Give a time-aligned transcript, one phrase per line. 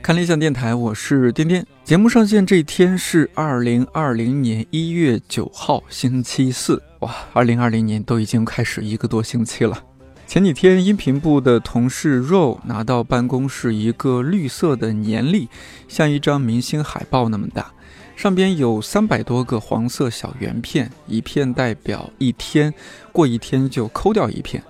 [0.00, 1.66] 看理想电台，我是颠颠。
[1.82, 6.80] 节目上线这一天是二零二零年一月九号，星期四。
[7.00, 9.82] 哇，二零二零年都已经开始一个多星期了。
[10.26, 15.48] 前几天，音频部的同事 Ro 拿到办公室一个绿色的年历，
[15.88, 17.72] 像一张明星海报那么大，
[18.14, 22.72] 上边有三百多个黄色小圆片，一片代表一天，
[23.10, 24.62] 过一天就抠掉一片。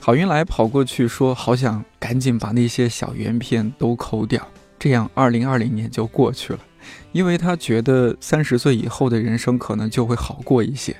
[0.00, 4.46] 郝云来跑过去说：“好想赶紧把那些小圆片都抠掉，
[4.78, 6.60] 这样二零二零年就过去了。
[7.10, 10.96] 因为他觉得三十岁以后的人生可能就会好过一些。”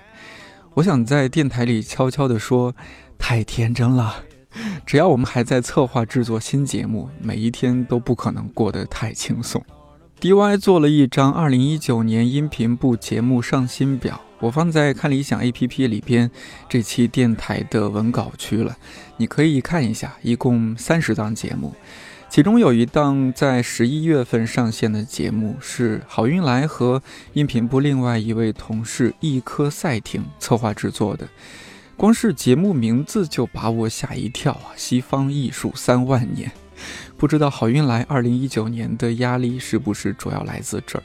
[0.74, 2.74] 我想在电台里悄悄地说
[3.16, 4.24] ：“太天真了，
[4.85, 9.65] 只要我们还在策划制作新节目，每一天都不可能过得太轻松。”
[10.20, 14.20] DY 做了一张二零一九年音频部节目上新表。
[14.38, 16.30] 我放在看理想 APP 里边，
[16.68, 18.76] 这期电台的文稿区了，
[19.16, 21.74] 你可以看一下，一共三十档节目，
[22.29, 31.26] 其中有一档在十一月份上线的节目是郝运来和音频部另外一位同事一颗赛艇策划制作的，
[31.96, 34.76] 光是节目名字就把我吓一跳啊！
[34.76, 36.52] 西方艺术三万年，
[37.16, 41.02] 不知道郝运来二零一九年的压力是不是主要来自这儿？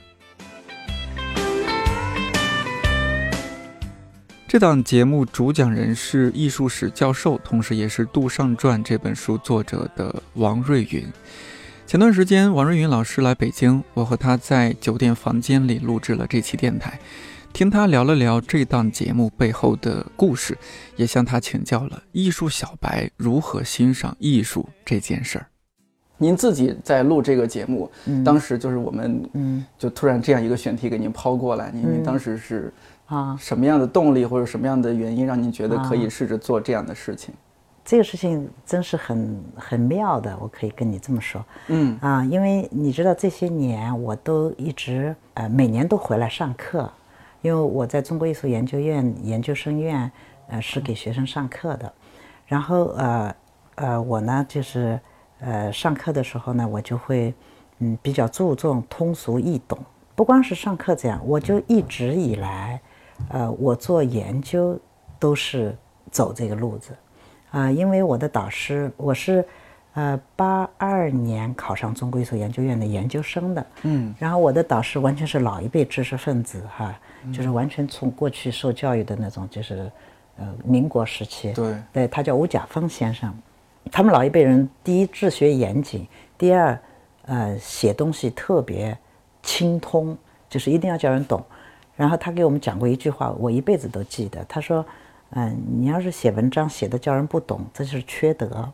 [4.51, 11.07] 这档节目主讲人是艺术史教授，同时也是《杜尚传》这本书作者的王瑞云。
[11.87, 16.99] 前段时间，王瑞云老师来北京，我和他在酒店房间里录制了这期电台，
[17.53, 20.57] 听他聊了聊这档节目背后的故事，
[20.97, 25.47] 也向他请教了艺术小白如何欣赏艺术这件事儿。
[26.17, 27.89] 您自己在录这个节目，
[28.25, 32.73] 当时就是我们，嗯，就突然这样一个选题给您抛过来，您您当时是。
[33.11, 37.35] 啊，什么样的动力或者什么样的原因让您觉得可以试着做这样的事情？
[37.83, 41.43] 这个事情真是很很妙的，我可以跟你这么说。
[41.67, 46.89] 嗯啊，因为你知道这些年我都一直呃每年都回来上课，
[47.41, 50.09] 因为我在中国艺术研究院研究生院
[50.47, 51.91] 呃是给学生上课的，
[52.47, 53.35] 然后呃
[53.75, 54.97] 呃我呢就是
[55.39, 57.33] 呃上课的时候呢我就会
[57.79, 59.77] 嗯比较注重通俗易懂，
[60.15, 62.79] 不光是上课这样，我就一直以来。
[63.29, 64.77] 呃，我做研究
[65.19, 65.75] 都是
[66.09, 66.95] 走这个路子，
[67.51, 69.45] 啊，因为我的导师我是，
[69.93, 76.99] 呃，八二年考上中国艺术研究院的研究生的，嗯，然后我的导师完全是老一辈知识分子哈，
[77.33, 79.89] 就是完全从过去受教育的那种，就是
[80.37, 83.33] 呃民国时期，对，对他叫吴甲峰先生，
[83.91, 86.79] 他们老一辈人第一治学严谨，第二，
[87.25, 88.97] 呃，写东西特别
[89.41, 90.17] 精通，
[90.49, 91.43] 就是一定要叫人懂。
[92.01, 94.43] 然后他给我们讲过一句话，我一辈子都记得。
[94.45, 94.83] 他说
[95.37, 98.67] ：“嗯，你要是写文章写的叫人不懂，这就是缺德。”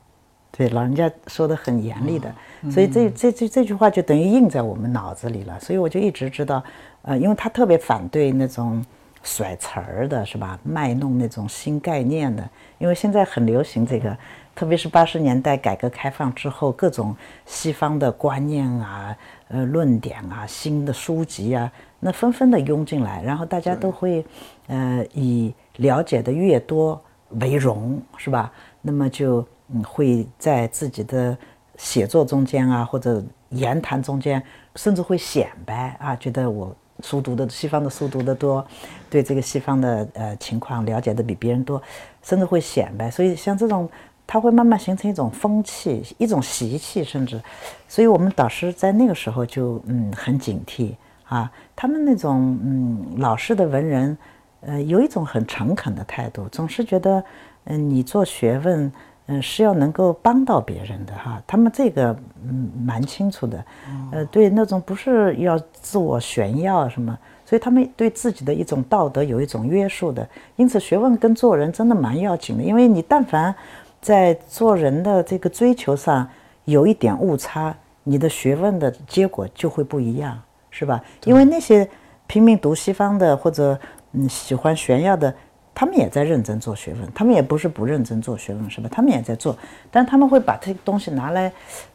[0.49, 2.33] 对，老人家说的很严厉的，
[2.71, 5.59] 所以这这这这句话就等于印在我们脑子里了。
[5.59, 6.63] 所以我就一直知道，
[7.01, 8.81] 呃，因为他特别反对那种
[9.21, 10.57] 甩词儿的，是吧？
[10.63, 14.17] 卖弄那种新概念的，因为现在很流行这个，
[14.55, 17.13] 特别是八十年代改革开放之后，各种
[17.45, 19.13] 西方的观念啊、
[19.49, 21.71] 呃论点啊、新的书籍啊。
[21.99, 24.23] 那纷纷的涌进来，然后大家都会，
[24.67, 28.51] 呃，以了解的越多为荣，是吧？
[28.81, 31.35] 那么就嗯会在自己的
[31.75, 34.41] 写作中间啊，或者言谈中间，
[34.75, 38.65] 甚至会显摆啊，觉得我书读的西方的书读的多，
[39.09, 41.81] 对这个西方的呃情况了解的比别人多，
[42.21, 43.09] 甚至会显摆。
[43.09, 43.89] 所以像这种，
[44.27, 47.41] 它会慢慢形成一种风气，一种习气，甚至，
[47.87, 50.93] 所以我们导师在那个时候就嗯很警惕。
[51.29, 54.17] 啊，他们那种嗯老式的文人，
[54.61, 57.21] 呃，有一种很诚恳的态度，总是觉得，
[57.65, 58.89] 嗯，你做学问，
[59.25, 61.43] 嗯，是要能够帮到别人的哈。
[61.45, 63.65] 他们这个嗯蛮清楚的，
[64.13, 70.25] 呃，对那种不是要自我炫耀什么，所以他们对自己的一种道德有一种约束的。
[70.55, 73.53] 因此，学问跟做人真的蛮要紧的，因为你但凡
[74.01, 76.27] 在做人的这个追求上
[76.65, 80.39] 有一点误差，你的学问的结果就会不一样。
[80.69, 81.03] 是吧？
[81.23, 81.89] 因为那些
[82.27, 83.79] 拼命读西方的或者
[84.11, 85.33] 嗯喜欢炫耀的，
[85.73, 88.87] 他们也在认真做学问，他们也不是不认真做学问，是吧？
[88.91, 89.57] 他们也在做，
[89.89, 91.51] 但他们会把这个东西拿来，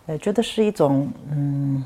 [0.06, 1.84] 呃，觉得是一种嗯，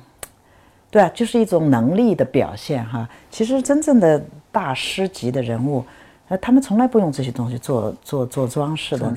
[0.91, 3.07] 对啊，就是一种能力的表现哈。
[3.31, 5.85] 其实真正的大师级的人物，
[6.29, 9.13] 呃，他们从来不用这些东西做做做装饰的，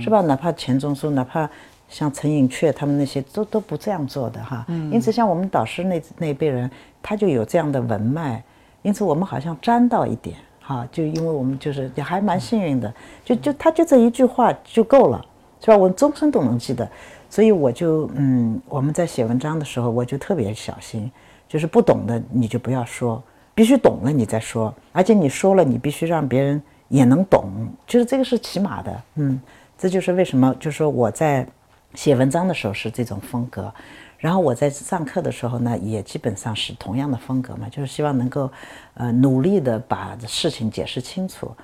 [0.00, 0.20] 是吧？
[0.20, 1.48] 哪怕钱钟书，哪怕。
[1.86, 6.68] 像陈寅恪他们那些都都不这样做的哈，因此像我们导师那那一辈人，
[7.00, 8.42] 他就有这样的文脉，
[8.82, 15.24] 因此我们好像沾到一点哈，就因为我们就是也还蛮幸运的，就就他就这一句话就够了，
[15.60, 15.76] 是吧？
[15.76, 16.88] 我终身都能记得。
[17.28, 21.12] 所以我就嗯，我们在写文章的时候，我就特别小心，
[21.46, 23.22] 就是不懂的你就不要说，
[23.54, 29.02] 必须懂了你再说，而且你说了，你必须让别人也能懂，就是这个是起码的。
[29.14, 29.40] 嗯，
[29.78, 31.46] 这就是为什么，就是说我在
[31.94, 33.72] 写文章的时候是这种风格，
[34.18, 38.50] 然后我在上课的时候呢，也基本上是同样的风格嘛，就是希望能够
[38.94, 41.54] 呃努力的把事情解释清楚。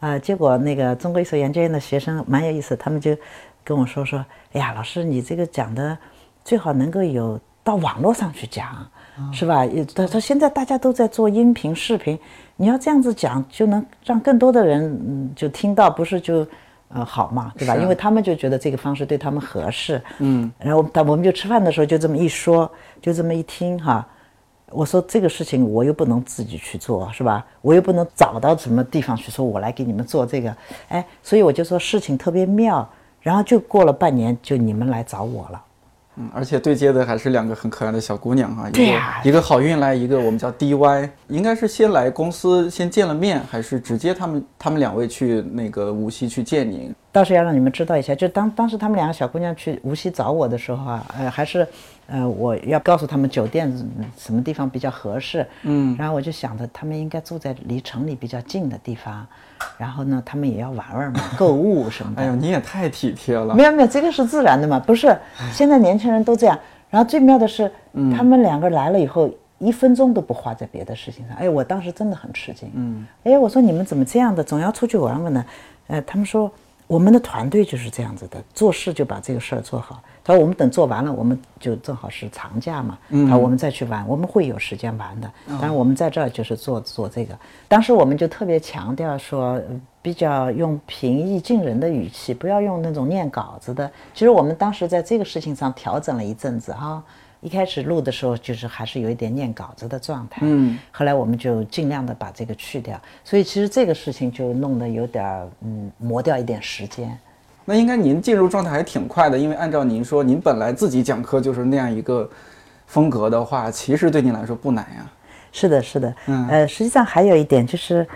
[0.00, 3.16] 啊，结果那个中国艺术研究院的学生蛮有意思，他们就。
[3.64, 4.18] 跟我说说，
[4.54, 5.96] 哎呀，老师，你这个讲的
[6.44, 8.84] 最好能够有到网络上去讲，
[9.32, 9.66] 是吧？
[9.94, 12.18] 他他现在大家都在做音频、视频，
[12.56, 16.46] 你要这样子讲，就能让更多的人嗯就听到，不是就
[16.88, 17.76] 呃好嘛，对吧？
[17.76, 20.50] 因为他们就觉得这个方式对他们合适，嗯。
[20.58, 22.70] 然后他我们就吃饭的时候就这么一说，
[23.00, 24.06] 就这么一听哈，
[24.70, 27.44] 我说这个事情我又不能自己去做，是吧？
[27.60, 30.56] 我又不能找到什么地方去说，我来给你们做这个，
[30.88, 32.88] 哎，所以我就说事情特别妙。
[33.20, 35.62] 然后就过了半年，就你们来找我了。
[36.16, 38.68] 嗯，而且对接的还是两个很可爱的小姑娘哈。
[38.70, 39.20] 对呀。
[39.24, 46.94] 一个好运来，一个我们叫 DY，应该是先来公司先见了面，还是直接他们他们两位去那个无锡去见您？
[47.12, 51.66] 倒是要让你们知道一下，就当当时他们两个小姑娘去无锡找我的时候啊，呃，还是，
[52.06, 53.70] 呃，我要告诉他们酒店
[54.16, 55.46] 什么地方比较合适。
[55.62, 55.94] 嗯。
[55.98, 59.26] 然后我就想着他们应该住在离城里比较近的地方。
[59.76, 62.22] 然后呢，他们也要玩玩嘛， 购物什么的。
[62.22, 63.54] 哎呦，你也太体贴了。
[63.54, 65.14] 没有没有，这个是自然的嘛，不是？
[65.52, 66.58] 现在年轻人都这样。
[66.88, 67.70] 然后最妙的是，
[68.16, 71.36] 他们两个来了以后，一分钟都不花在别的事情上。
[71.36, 72.70] 哎，我当时真的很吃惊。
[72.74, 73.06] 嗯。
[73.24, 75.44] 哎，我说你们怎么这样的，总要出去玩玩呢？
[75.88, 76.50] 呃，他们说
[76.92, 80.02] 我们的团队就是这样子的，做事就把这个事儿做好。
[80.22, 82.98] 他说：“我们等做完了，我们就正好是长假嘛。
[83.08, 85.32] 他说我们再去玩，我们会有时间玩的。
[85.58, 87.34] 但是我们在这儿就是做做这个。
[87.66, 89.58] 当时我们就特别强调说，
[90.02, 93.90] 比较用平易近人的语气，不要用那种念稿子的。
[94.12, 97.02] 其实我们当时在这个事情上调整了一阵子哈。
[97.42, 100.40] 一开始录的时候，就是还是有一点念稿子的状态。
[100.42, 102.98] 嗯，后来我们就尽量的把这个去掉。
[103.22, 105.24] 所以其实这个事情就弄得有点
[105.60, 107.18] 嗯磨掉一点时间。”
[107.64, 112.28] 那应该您进入状态还挺快的，因为按照您说，您本来自己讲课就是那样一个
[112.86, 115.06] 风格的话，其实对您来说不难呀。
[115.52, 118.06] 是的，是的，嗯，呃，实际上还有一点就是，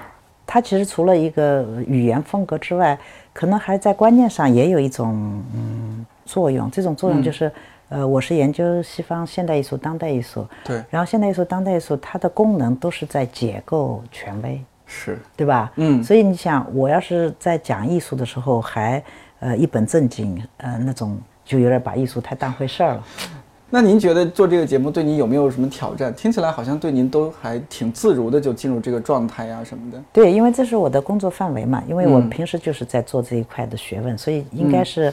[0.46, 2.98] 它其实除了一个语言风格之外，
[3.32, 5.12] 可能还在观念上也有一种
[5.54, 6.70] 嗯作用。
[6.70, 7.52] 这种作用就是，
[7.88, 15.72] 呃，我是研究西方现代艺术、当代艺术，对，然后现代艺术、当代艺术它的功能都是在解构权威，是对吧？
[15.76, 19.02] 嗯，所以你想，我要是在讲艺术的时候还。
[19.38, 23.04] 呃，一本正经，呃，那种就有点把艺术太当回事儿了。
[23.68, 26.12] 那您觉得做这个节目对您有没有什么挑战？
[26.14, 30.02] 听起来好像对您都还挺自如的，就进入这个状态呀什么的。
[30.10, 35.12] 对，因为这是我的工作范围嘛，因为我平时就是在做这一块的学问，所以应该是，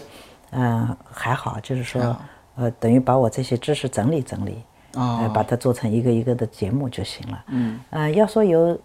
[0.52, 2.16] 嗯，还好，就是说，
[2.56, 4.64] 呃，等于把我这些知识整理整理，
[4.94, 7.44] 呃，把它做成一个一个的节目就行了。
[7.48, 8.80] 嗯，呃，要说有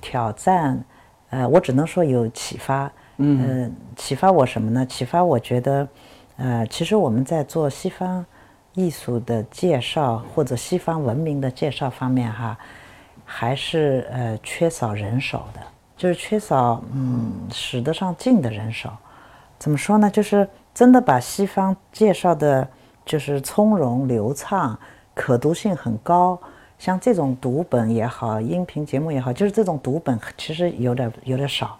[0.00, 0.84] 挑战，
[1.30, 2.90] 呃，我只能说有启发。
[3.16, 4.84] 嗯，启发我什么呢？
[4.84, 5.88] 启发我觉得，
[6.36, 8.26] 呃，其实我们在做西方
[8.74, 12.58] 艺术的介绍或者西方文明的介绍方面，哈，
[13.24, 15.60] 还是呃缺少人手的，
[15.96, 18.90] 就是缺少嗯使得上劲的人手。
[19.60, 20.10] 怎么说呢？
[20.10, 22.68] 就是真的把西方介绍的，
[23.04, 24.78] 就是从容流畅，
[25.14, 26.38] 可读性很高。
[26.78, 31.78] 像这种读本也好，音频节目也好，就是这种读本其实有点有点少。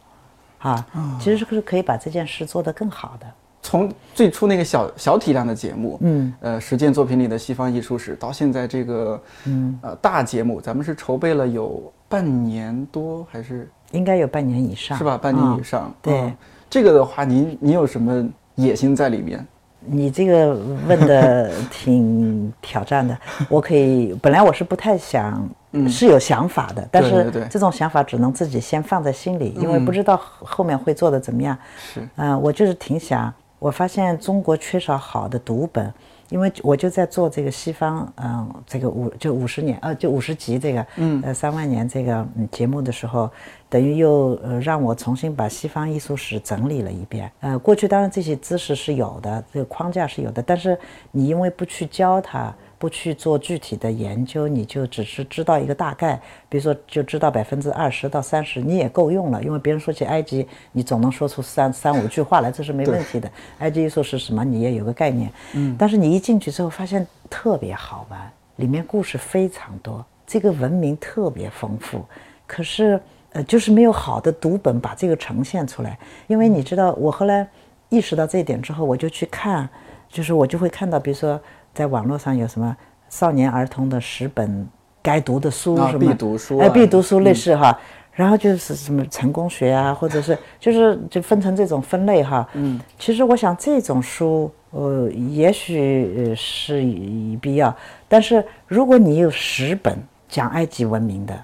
[0.60, 0.86] 啊，
[1.18, 3.26] 其实是是可以把这件事做得更好的。
[3.60, 15.18] 从最初那个小小体量的节目，嗯，呃，实践作品里的西方艺术史，到现在这个，嗯，呃，大节目，咱们是筹备了有半年多，还是应该有半年以上，是吧？
[15.18, 15.92] 半年以上。
[16.00, 16.32] 对，
[16.70, 19.46] 这个的话，您您有什么野心在里面？
[19.86, 20.54] 你这个
[20.86, 23.16] 问的挺挑战的，
[23.48, 25.48] 我可以，本来我是不太想。
[25.88, 31.58] 是有想法的，但是这种想法只能自己先放在心里，因为不知道后面会做的怎么样。
[31.76, 35.92] 是，嗯，我就是挺想，我发现中国缺少好的读本，
[36.34, 43.30] 因为我就在做这个西方，嗯，这个五就五十年，呃，就五十集这个，嗯，呃，三万年这个嗯节目的时候，
[43.68, 47.30] 等于又呃让我重新把西方艺术史整理了一遍。
[47.38, 50.76] 呃，过去当然这些知识是有的，这个框架是有的，但是
[51.12, 52.52] 你因为不去教它。
[52.84, 59.42] 不去做具体的研究，你就只是知道一个大概，比如说就知道百分之二十到三十，你也够用了。
[59.42, 63.30] 因为别人说起埃及，你总能说出三三五句话来，这是没问题的。
[63.60, 65.32] 埃及艺术是什么，你也有个概念。
[65.54, 65.74] 嗯。
[65.78, 72.04] 但是你一进去之后，发现特别好玩，里面故事非常多，这个文明特别丰富。
[72.46, 73.00] 可是，
[73.32, 75.98] 呃，就是没有好的读本把这个呈现出来。
[76.26, 77.48] 因为你知道，我后来。
[77.90, 79.68] 意识到这一点之后，我就去看，
[80.08, 81.40] 就是我就会看到，比如说
[81.74, 82.74] 在网络上有什么
[83.08, 84.66] 少年儿童的十本
[85.02, 87.78] 该读的书啊什么，必读书必读书类似哈。
[88.12, 92.48] 然后就是什么成功学啊，或者是就是就分成这种分类哈。
[92.52, 97.76] 嗯，其实我想这种书，呃，也许呃是以必要，
[98.06, 101.36] 但是如果你有十本讲埃及文明的，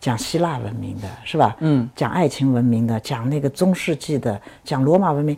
[0.00, 1.54] 讲希腊文明的，是吧？
[1.60, 5.36] 嗯，讲爱情文明的，讲那个中世纪的，讲罗马文明，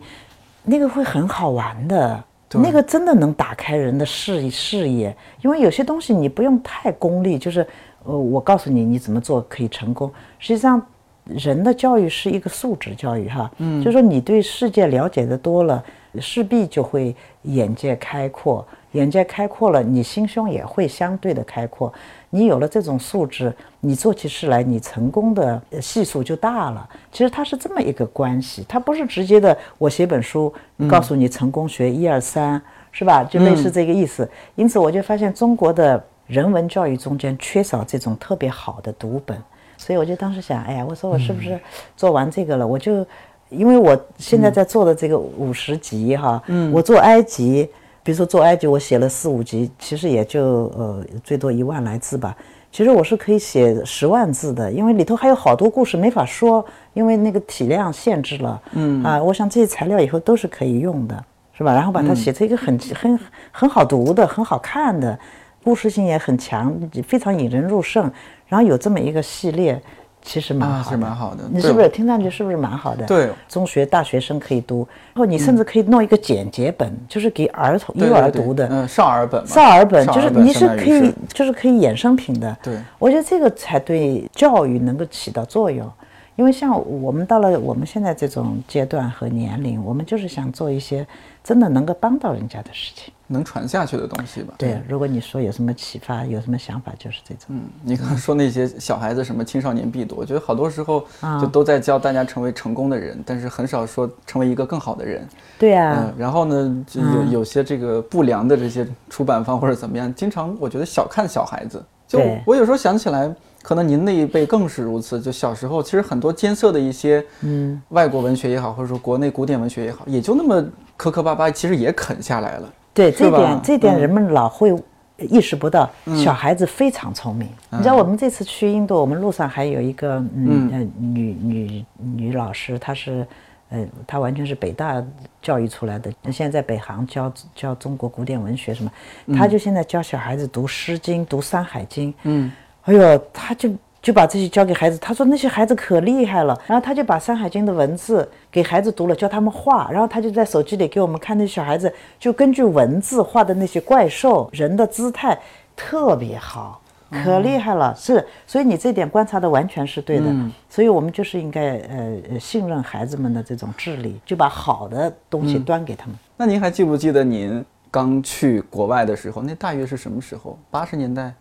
[0.63, 2.23] 那个会很好玩的。
[2.53, 7.65] 那个真的能打开人的视视野，因为有些东西你不用太功利，就是
[8.03, 10.11] 呃，我告诉你你怎么做可以成功。
[10.39, 10.81] 实际上，
[11.25, 15.83] 人的教育是一个素质教育哈，嗯，就是说你对世界了解的多了，
[16.19, 21.93] 势必就会眼界开阔，眼界开阔了，你心胸也会相对的开阔。
[22.29, 26.87] 你有了这种素质，你做起事来，你成功的呃系数就大了。
[27.11, 30.53] 其实它是这么一个关系，它不是直接的，我写本书
[30.87, 33.23] 告诉你成功学一二三，是吧？
[33.23, 34.29] 就类似这个意思。
[34.55, 39.35] 因此，我就发现中国的人文教育中间缺少这种特别好的读本，
[39.77, 41.59] 所以我就当时想，哎呀，我说我是不是
[41.97, 43.05] 做完这个了，我就，
[43.49, 47.67] 因为我现在在做的这个五十集哈，我做埃及。
[48.09, 50.41] 比如说做埃及，我写了四五集，其实也就
[50.75, 52.35] 呃最多一万来字吧。
[52.71, 58.59] 其实我是可以写十万字的，因为里头还有好多故事没法说，因为那个体量限制了。
[58.71, 61.23] 嗯啊，我想这些材料以后都是可以用的，
[61.55, 61.71] 是吧？
[61.71, 63.19] 然后把它写成一个很很
[63.51, 65.19] 很好读的、很好看的，
[65.63, 66.75] 故事性也很强，
[67.07, 68.11] 非常引人入胜。
[68.47, 69.79] 然后有这么一个系列。
[70.21, 73.05] 其实蛮啊好的，是蛮好的你是不是听上去是不是蛮好的？
[73.05, 78.67] 对，中学大学生可以读，然后你甚至可以弄一个简洁本，就是给儿童幼儿读的。
[78.69, 82.55] 嗯，少儿本嘛，少儿本就是你本相当于可以，就是可以衍生品的。
[82.61, 85.89] 对，我觉得这个才对教育能够起到作用。
[86.35, 86.71] 因为像
[87.01, 91.05] 我们到了我们现在这种阶段和年龄，我们就是想做一些
[91.43, 93.13] 真的能够帮到人家的事情。
[93.31, 94.55] 能传下去的东西吧。
[94.57, 97.45] 对，如果你说有什么启发，有什么想法，就是这种。
[97.49, 105.25] 嗯，你刚刚说那些小孩子什么青少年必读，我觉得好多时候啊就都在教大家成为成功的人，但是很少说成为一个更好的人。
[105.59, 111.81] 对啊嗯，，然后呢，就有有些这个不良的这些出版方或者怎么样，经常我觉得小看小孩子。
[112.07, 113.31] 就对我有时候想起来，
[113.61, 115.21] 可能您那一辈更是如此。
[115.21, 120.59] 就小时候，其实很多艰涩的一些，嗯，外国文学也好，或者说国内古典文学也好，也就那么
[120.97, 122.73] 磕磕巴巴，其实也啃下来了。
[122.93, 124.73] 对这点，这点嗯人们老会
[125.17, 127.47] 意识不到，小孩子非常聪明。
[127.69, 133.25] 你知道，我们这次去印度，我们路上还有一个嗯呃女女女老师，她是
[133.69, 135.03] 呃她完全是北大
[135.41, 138.91] 教育出来的，现在在北航教教中国古典文学什么，
[139.35, 142.11] 她就现在教小孩子读《诗经》、读《山海经》。
[142.23, 142.51] 嗯，
[142.83, 143.69] 哎呦，她就。
[144.01, 155.37] 就把这些教给孩子，他说那些孩子可厉害了，然后他就把《山海经》的文字给孩子读了，教他们画，然后他就在手机里给我们看那些小孩子就根据文字画的那些怪兽人的姿态
[155.75, 160.25] 特别好，可厉害了，是，所以你这点观察的完全是对的，
[160.69, 166.15] 所以我们就是应该呃呃信任孩子们的这种智力，就把好的东西端给他们。
[166.37, 170.57] 那您还记不记得您刚去国外的时候，那大约是什么时候？
[170.69, 171.33] 八十年代，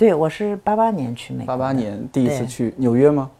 [0.00, 3.30] 对我是八八年去美国八的，八年第一次去纽约吗？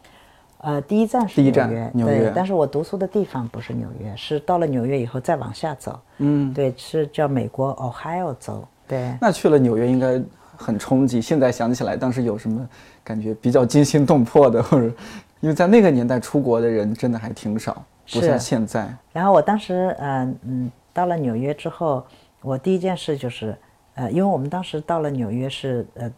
[0.59, 9.11] 呃，第一站是第一站纽约，纽约对，但是我读书的地方不是纽约，是到了纽约以后再往下走，嗯，对，是叫美国 Ohio 州，对。
[9.19, 10.21] 那去了纽约应该
[10.55, 11.19] 很冲击。
[11.19, 12.69] 现在想起来，当时有什么
[13.03, 14.85] 感觉比较惊心动魄的，或者
[15.39, 18.87] 因为在那个年代出国的人真的还挺少，不像现在。
[19.11, 22.05] 然后我当时，嗯、嗯，到了纽约之后，
[22.43, 23.57] 我第一件事就是，
[23.95, 26.11] 呃，因为我们当时到了纽约是，呃，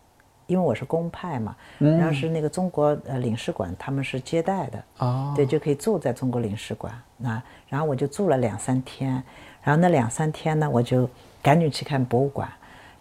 [0.53, 6.93] 因为我是公派嘛，然后是那个中国呃领事馆他们是接待的，哦，对，就可以住在中国领事馆。
[7.17, 9.11] 那然后我就住了两三天，
[9.63, 11.09] 然后那两三天呢，我就
[11.41, 12.47] 赶紧去看博物馆，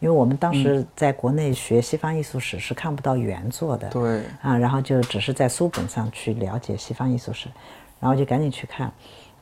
[0.01, 7.49] 因为我们当时在国内学西方艺术史是看不到原作的，对，啊，然后就只是在书本上去了解西方艺术史，
[8.01, 8.91] 然后就赶紧去看。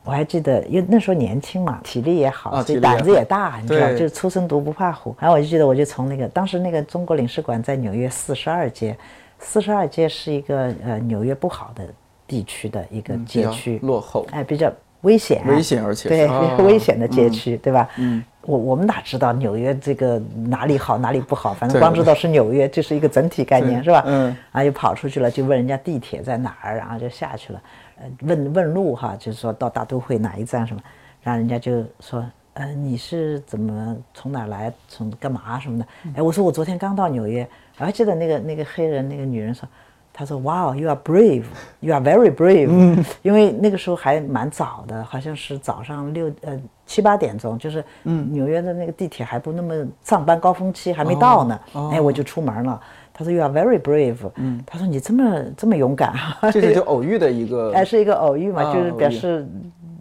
[0.03, 5.15] 我还记得，因为那时候年轻嘛，体力也好，啊所以胆子也大，你知道，就是初生犊不怕虎。
[5.19, 8.97] 然后我就记得，我就从那个当时那个中国领事馆在纽约四十二街，
[9.39, 11.83] 四十二街是一个呃纽约不好的
[12.25, 14.25] 地区的一个街区，落后。
[14.31, 16.27] 哎，比较危险，危险而且对，
[16.65, 17.31] 危险的街嗯。
[17.31, 17.87] 区，对吧？
[17.97, 24.03] 嗯，我我们哪知道纽约这个哪里好哪里不好，反正光知道是纽约，这是一个整体概念，是吧？
[24.07, 27.61] 嗯，啊，就跑出去了，就问人家地铁在哪儿，然后就下去了，
[28.01, 30.81] 呃，问问路哈，就是说到大都会哪一站什么，
[31.21, 32.25] 然后人家就说。
[32.53, 35.85] 呃，你是怎么从哪来，从干嘛什么的？
[36.03, 39.65] 嗯哎，我说我昨天刚到纽约，我还记得那个那个黑人那个女人说，
[40.11, 41.45] 她说：“Wow, you are brave,
[41.79, 51.57] you are very brave。”因为那个时候还蛮早的，好像是早上六呃七八点钟，就是纽约的那个地铁还不那么上班高峰期还没到呢，
[51.93, 52.81] 哎，我就出门了。
[53.21, 56.13] 他说：“You are very brave。”嗯，他说：“你这么这么勇敢。”
[56.51, 59.47] 这是就偶遇的一个， 哎，是一个偶遇嘛，就是表示。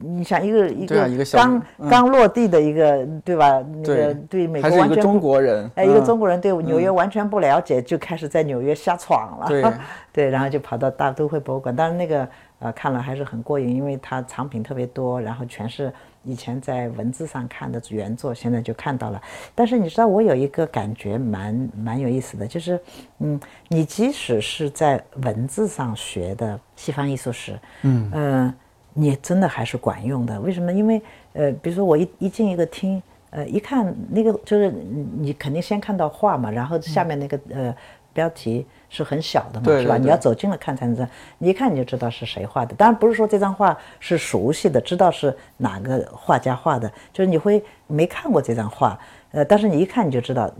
[0.03, 3.62] 你想一个一个刚刚落地的一个对吧？
[3.83, 9.45] 那个对美国完全中国人，哎，一个中国人对纽约完全不了解，就开始在纽约瞎闯了。
[9.47, 9.62] 对
[10.11, 11.77] 对，然后就跑到大都会博物馆。
[11.77, 12.27] 当然那个
[12.61, 19.21] 呃看了还是很过瘾，因为它藏品特别多，然后全是以前在文字上看的原作，现在就看到了。
[19.55, 22.81] 但是你知道我有一个感觉蛮蛮有意思的，就是
[23.19, 28.55] 嗯，你即使是在文字上学的西方艺术史，嗯嗯。
[28.93, 30.73] 你真的还是管用的，为什么？
[30.73, 31.00] 因为
[31.33, 33.00] 呃，比如说我一一进一个厅，
[33.31, 34.69] 呃，一看那个就是
[35.17, 37.77] 你肯定先看到画嘛，然后下面那个呃
[38.12, 39.97] 标题是很小的嘛，是吧？
[39.97, 42.75] 你要走近了看才能知道，你一看你就知道是谁画的。
[42.75, 48.99] 当然不是说这张画是熟悉的，知道是哪个画家画的，就是你会没看过这张画，
[49.33, 50.50] 呃，但是你一看你就知道。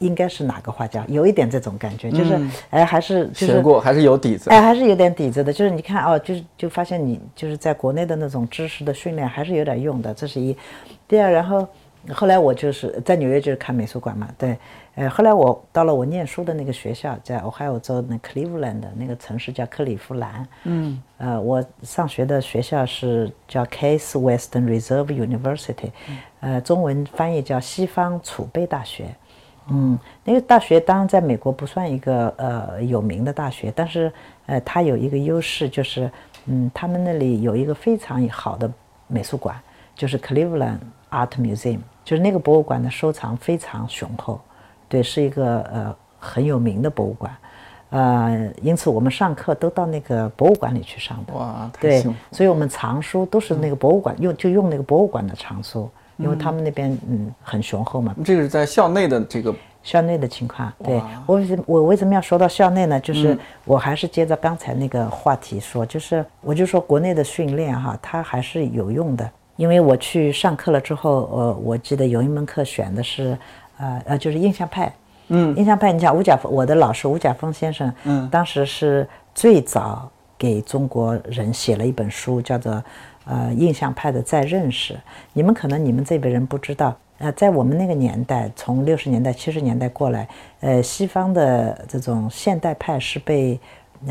[0.00, 1.04] 应该是哪个画家？
[1.06, 2.38] 有一点这种感觉，就是
[2.70, 5.52] 哎，还是学过，还是有底子，哎，还是有点底子的。
[5.52, 10.12] 就是你看哦，就是就发现你就是在国内的那种知识的训练还是有点用的。
[10.12, 10.54] 这是一，
[11.06, 11.66] 第二，然后
[12.12, 14.58] 后来我就是在纽约就是看美术馆嘛，对，
[14.94, 25.90] 呃，后来我到了我念书的那个学校，在俄亥俄州那 Cleveland 那个城市叫克利夫兰，嗯，呃，我上学的学校是叫 Case Western Reserve University，
[26.40, 29.06] 呃，中文翻译叫西方储备大学。
[29.70, 34.12] 嗯，那个大学当然在美国不算一个呃有名的大学，但是
[34.44, 36.10] 呃它有一个优势就是，
[36.44, 38.70] 嗯，他们那里有一个非常好的
[39.06, 39.58] 美术馆，
[39.94, 40.80] 就是 Cleveland
[41.14, 44.40] Art Museum，就是那个博物馆的收藏非常雄厚，
[44.88, 47.36] 对，是一个呃很有名的博物馆，
[47.90, 51.34] 呃，因此我们上课都到那个博物馆里去上的。
[51.34, 55.88] 哇，对，所以我们藏书都是那个博物馆用就用那个博物馆的藏书。
[56.16, 60.72] 因为他们那边嗯很雄厚嘛，这个是在校内的这个校内的情况。
[60.84, 63.00] 对我为什我为什么要说到校内呢？
[63.00, 69.28] 就是我还是接着刚才那个话题说，就是我就说国内的训练哈，它还是有用的。
[69.56, 73.36] 因为我去上课了之后，呃，我记得有一门课选的是
[73.78, 74.92] 呃呃就是印象派，
[75.28, 82.82] 嗯，印象派，你讲吴甲峰，我的老师吴甲峰先生，嗯，当时是最早给中国人写了一本书，叫做。
[83.26, 84.94] 呃，印象派的再认识，
[85.32, 90.28] 你们可能你们这辈人不知道，呃，在我们那个年代，从六十年代、七十年代过来，
[90.60, 93.58] 呃，西方的这种现代派是被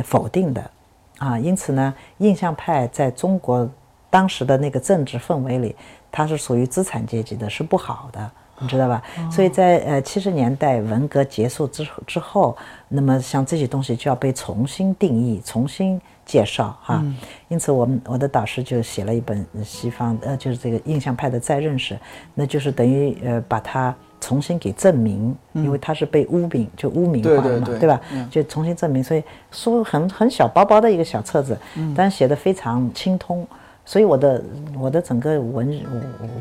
[0.04, 0.72] 否定的，
[1.20, 3.70] 啊，因此呢，印象派在中国
[4.14, 5.76] 当时的那个政治氛围里，
[6.12, 9.02] 它是属于资产阶级的，是不好的，你知道吧？
[9.32, 12.56] 所以在呃七十年代文革结束之之后，
[12.88, 16.00] 那么像这些东西就要被重新定义，重新。
[16.26, 17.04] 介绍哈，
[17.50, 22.00] 因此我们我的导师就写了一本西方呃，就是这个印象派的再认识，
[22.34, 28.00] 那就是等于呃把它重新给证明，因为它是被污名就污名化了嘛，对吧？
[28.32, 29.22] 就重新证明，所以
[29.52, 31.58] 书很很小薄薄的一个小册子，
[31.94, 33.46] 但写的非常清通，
[33.86, 34.44] 所以我的
[34.80, 35.82] 我的整个文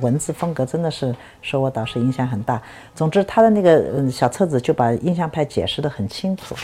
[0.00, 2.62] 文字风格真的是受我导师影响很大。
[2.94, 6.54] 总之，他的那个嗯小册子就把印象派解释的很清楚。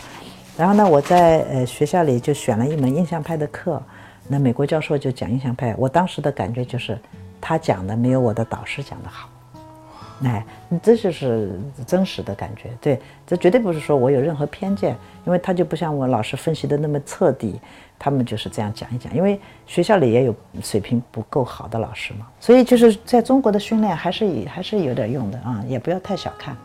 [0.57, 3.83] 然后呢，我在呃学校里就选了一门印象派的课，
[4.27, 6.99] 那美国教授就讲印象派，我当时的感觉就是
[7.41, 9.29] 他讲的没有我的导师讲的好，
[10.25, 10.45] 哎，
[10.83, 12.71] 这就是真实的感觉。
[12.81, 17.61] 对，这绝对不是说我有任何偏见，因为他就不像我老师分析的那么彻底，
[17.99, 19.15] 他们就是这样讲一讲。
[19.15, 26.57] 因为学校里也有水平不够好的老师嘛，所以就是在中国的训练还是还是有点用的啊，也不要太小看。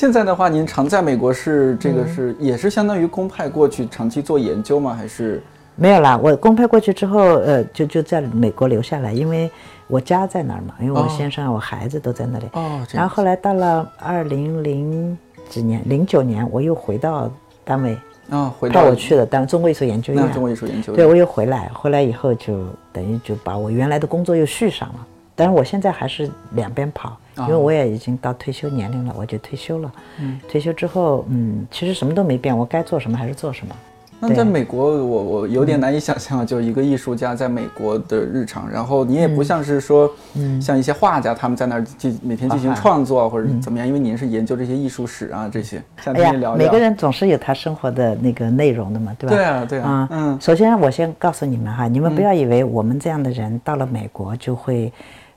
[0.00, 4.94] 现在的话，您常在美国是这个是也是相当于公派过去长期做研究吗？
[4.94, 5.42] 还是
[5.76, 6.16] 没有啦？
[6.16, 9.50] 我公派过去之后，呃，就就在美国留下来，因为
[9.88, 12.46] 我家在那儿嘛，因为我先生、我孩子都在那里。
[12.54, 12.80] 哦。
[12.94, 15.18] 然后后来到了二零零
[15.50, 17.30] 几年，零九年，我又回到
[17.62, 17.94] 单位。
[18.30, 20.32] 啊，回到我去的当中国艺术研究院。
[20.32, 20.96] 中国艺术研究院。
[20.96, 25.06] 对，我又回来，回来以后就等于就把我原来的工作又续上了。
[25.36, 29.92] 但是我现在还是两边跑，因为我也已经到退休年龄了，我就退休了。
[30.18, 33.74] 嗯，退休之后，嗯，其实什么都没变，我该做什么还是做什么。
[34.22, 38.70] 那在美国，我我有点难以想象，就一个艺术家在美国的日常。
[38.70, 40.12] 然后你也不像是说，
[40.60, 45.82] 像一些画家，他们在那儿进每天进行创作或者怎么样，因为您是研究这些艺术史啊这些。
[46.02, 46.66] 想跟你聊聊。
[46.66, 49.34] 每个人总是有他生活的那个内容的嘛，对吧？
[49.34, 50.08] 对啊，对啊。
[50.10, 54.92] 嗯，首先我先告诉你们哈，你们不要以为我们这样的人到了美国就会，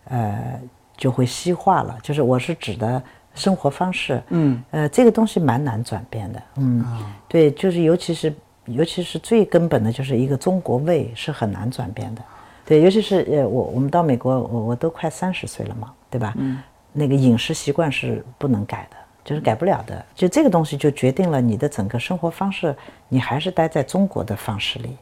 [0.09, 0.59] 呃，
[1.03, 1.97] 就会西化了。
[2.01, 3.01] 就是我是指的
[3.35, 6.85] 生活方式，嗯，呃，这个东西蛮难转变的，嗯，
[7.27, 8.33] 对，就是尤其是。
[8.67, 12.21] 尤其是最根本的，就是一个中国味是很难转变的，
[12.65, 16.33] 对，尤其是呃，我我们到美国，我我都快三十岁了嘛，对吧？
[16.37, 16.63] 嗯，
[16.93, 20.05] 那个饮食习惯是不能改的，就是改不了的。
[20.15, 22.73] 就这个东西就决定了你的整个生活方式，
[23.09, 24.95] 你还是待在中国的方式里。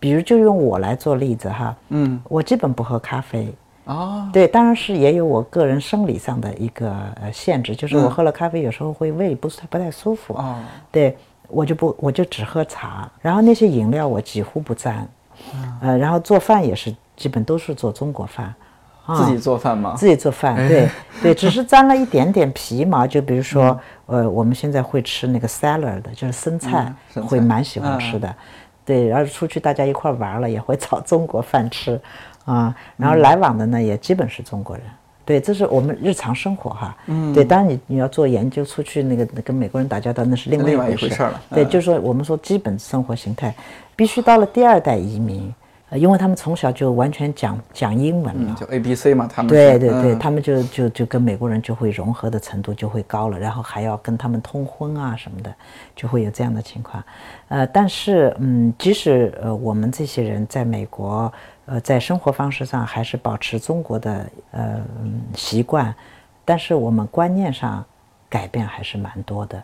[0.00, 3.54] 比如就用我来做例子哈，嗯，我基本不喝咖啡
[3.86, 11.16] 哦，对，当然是也有我个人生理上的一个呃限制，就是我喝了咖啡有时候会胃不是不太舒服啊，对。
[11.48, 15.06] 我就不，我就只喝茶，然后那些饮料我几乎不沾，
[15.80, 18.52] 呃，然后做饭也是基本都是做中国饭，
[19.14, 19.94] 自己做饭吗？
[19.96, 20.88] 自己做饭，对
[21.22, 26.92] 对，只是沾了一点点皮毛，就比如说，呃，我们现在会吃那个 salad，就是生菜，
[27.24, 28.34] 会蛮喜欢吃的，
[28.84, 32.00] 对，然后出去大家一块玩了也会 炒中国饭吃，
[32.46, 34.84] 啊，然后来往的呢也基本是中国人。
[35.26, 36.96] 对，这是我们日常生活哈。
[37.06, 41.42] 嗯，对，当然你你要做研究出去那个跟美国人打交道，那是另外一回事了。
[41.50, 43.52] 对，就是说我们说基本生活形态，
[43.96, 45.52] 必须到了第二代移民，
[45.96, 55.54] 呃，因为他们从小就完全讲讲英文了，就 A B C 嘛，他们对对对，他们就就就跟美国人就会融合的程度就会高了，然后还要跟他们通婚啊什么的，
[55.94, 57.02] 就会有这样的情况。
[57.48, 61.32] 呃，但是嗯，即使呃我们这些人在美国。
[61.68, 64.80] 呃，在生活方式上还是保持中国的呃
[65.34, 65.92] 习惯，
[66.44, 67.84] 但是我们观念上
[68.28, 69.60] 改变还是蛮多的，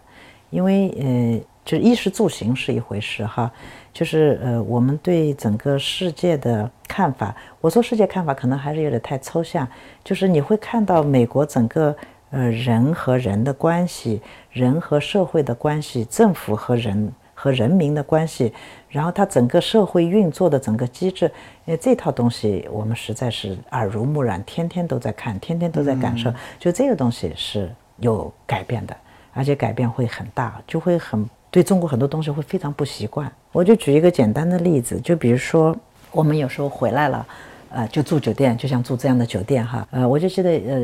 [0.50, 3.50] 因为呃，就衣食住行是一回事哈，
[3.92, 9.66] 就是呃，我们对整个世界的看法，我说世界看法可能还是有点太抽象，
[10.02, 11.96] 就是你会看到美国整个
[12.30, 14.20] 呃人和人的关系，
[14.50, 17.12] 人和社会的关系，政府和人。
[17.34, 18.52] 和人民的关系，
[18.88, 21.24] 然后它整个社会运作的整个机制，
[21.64, 28.96] 因为这套东西我们实在是耳濡目染，天天都在看，天天都在感受，就这个东西是有改变的，
[29.32, 33.30] 而且改变会很大，就会很对中国很多东西会非常不习惯。
[33.52, 35.76] 我就举一个简单的例子，就比如说
[36.10, 37.26] 我们有时候回来了，
[37.68, 40.80] 呃，就住酒店，就像住这样的酒店哈，呃，我就记得呃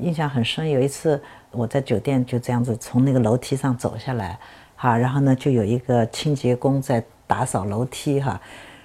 [0.00, 4.38] 印象很深，有一次我在酒店就这样子从那个楼梯上走下来。
[4.76, 8.40] 哈，然后呢，就有一个清洁工在打扫楼梯哈，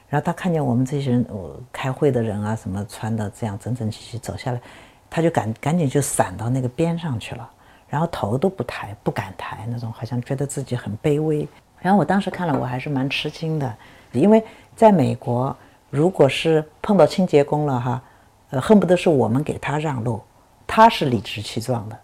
[0.09, 4.61] 然后他看见我们这些人，我开会的人啊，什么穿的这样整整齐齐走下来，
[5.09, 7.49] 他就赶赶紧就闪到那个边上去了，
[7.89, 11.47] 然后头都不抬，不敢抬那种，好像觉得自己很卑微。
[11.79, 13.73] 然后我当时看了，我还是蛮吃惊的，
[14.11, 14.43] 因为
[14.75, 15.55] 在美国，
[15.89, 18.01] 如果是碰到清洁工了哈，
[18.49, 20.21] 呃，恨不得是我们给他让路，
[20.65, 21.99] 他是理直气壮的，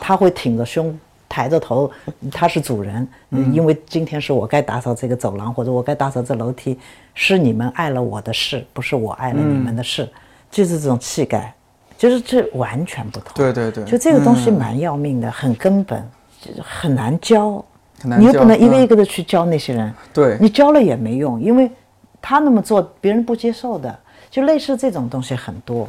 [0.00, 0.98] 他会挺着胸。
[1.28, 1.90] 抬着头，
[2.30, 6.78] 他是主人，因为今天是我该打扫这个走廊，或者我该打扫这楼梯，
[7.14, 10.08] 是你们碍了我的事，不是我碍了你们的事，
[10.52, 11.52] 就是这种气概，
[11.96, 13.32] 就是这完全不同。
[13.34, 16.06] 对对对，就这个东西蛮要命的，很根本，
[16.62, 17.64] 很难教，
[18.02, 21.70] 你又不能一个一个的去教那些人，对你教了也没用，因为
[22.20, 23.98] 他那么做，别人不接受的，
[24.30, 25.88] 就类似这种东西很多。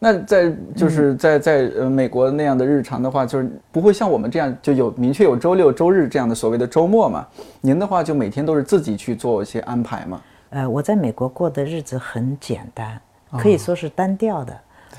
[0.00, 7.26] 那在就是在在呃美国那样的日常的话，就是不会像我们这样就有明确有周六周日这样的所谓的周末嘛？
[7.60, 10.20] 您的话就每天都是自己去做一些安排嘛？
[10.50, 13.00] 呃，我在美国过的日子很简单，
[13.32, 14.56] 可以说是单调的。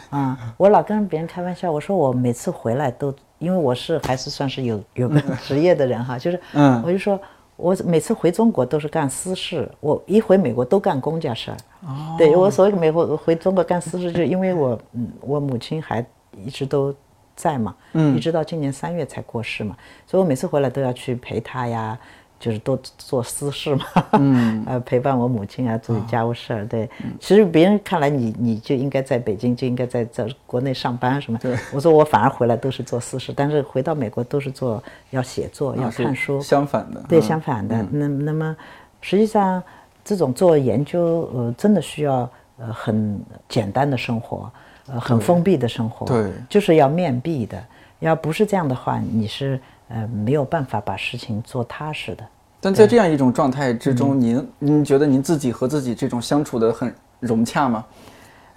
[0.09, 7.19] 啊，我老跟别人开玩笑，我说我每次回来都，因为我是还是算是有 有个职业的人哈，就是，嗯，我就说。
[7.61, 11.57] 我每次回中国都是干私事，我一回美国都干公家事儿。
[11.81, 15.99] 哦，对我所谓的美国回中国干私事，就因为我，嗯，我母亲还
[16.37, 16.95] 一直都
[17.35, 19.75] 在嘛，嗯，一直到今年三月才过世嘛，
[20.07, 21.99] 所以我每次回来都要去陪她呀。
[22.39, 26.65] 就是多做私事嘛，嗯， 呃，陪伴我母亲啊，做家务事儿。
[26.65, 31.37] 对，其实别人看来你你就应该在北京，就应该在在国内上班什么。
[31.37, 36.39] 对，我说我反而回来都是做私事，但是回到美国都是做要写作要看书。
[36.41, 37.03] 相反的。
[37.09, 37.85] 对，相反的。
[37.91, 38.55] 那那么
[39.01, 39.61] 实际上
[40.05, 44.49] 这种做研究，呃，真的需要呃很简单的生活，
[44.87, 46.05] 呃，很封闭的生活。
[46.05, 46.31] 对。
[46.47, 47.61] 就是要面壁的，
[47.99, 49.59] 要不是这样的话，你是。
[49.89, 52.23] 呃，没有办法把事情做踏实的。
[52.61, 57.85] 但在这样一种状态之中，您您觉得您自己和自己这种相处的很融洽吗？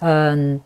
[0.01, 0.61] 嗯，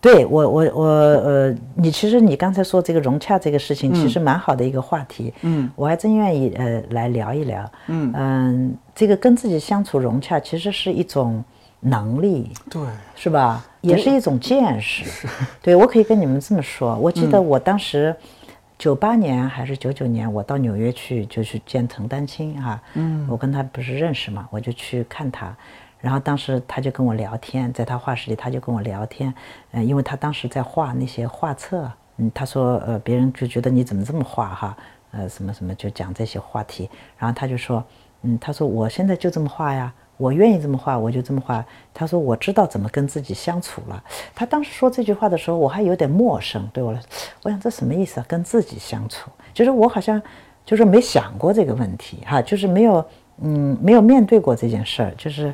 [0.00, 5.32] 对我，我我呃，你其实你刚才说这个融洽这个事情，其实蛮好的一个话题。
[5.40, 7.72] 嗯，我还真愿意呃来聊一聊。
[7.86, 11.42] 嗯嗯这个跟自己相处融洽，其实是一种
[11.80, 12.82] 能力，对，
[13.14, 13.64] 是吧？
[13.80, 15.26] 也是一种见识。
[15.62, 16.94] 对，我可以跟你们这么说。
[16.96, 18.14] 我记得我当时
[18.82, 22.82] 九八年还是九九年，我到纽约去就去见陈丹青哈。
[22.94, 25.56] 嗯，我跟他不是认识嘛，我就去看他。
[26.00, 29.32] 然后当时他就跟我聊天，在他画室里他就跟我聊天。
[29.70, 31.88] 嗯、因为他当时在画那些画册。
[32.16, 34.76] 嗯，他说呃，别人就觉得你怎么这么画哈？
[35.12, 36.90] 呃，什么什么就讲这些话题。
[37.16, 37.84] 然后他就说，
[38.22, 39.94] 嗯，他说我现在就这么画呀。
[40.22, 41.64] 我愿意这么画，我就这么画。
[41.92, 44.02] 他说我知道怎么跟自己相处了。
[44.34, 47.00] 他当时说这句话的时候，我还有点陌生，对我来，
[47.42, 48.26] 我想这什么意思啊？
[48.28, 50.22] 跟自己相处，就是我好像
[50.64, 53.04] 就是没想过这个问题哈，就是没有
[53.42, 55.52] 嗯没有面对过这件事儿，就是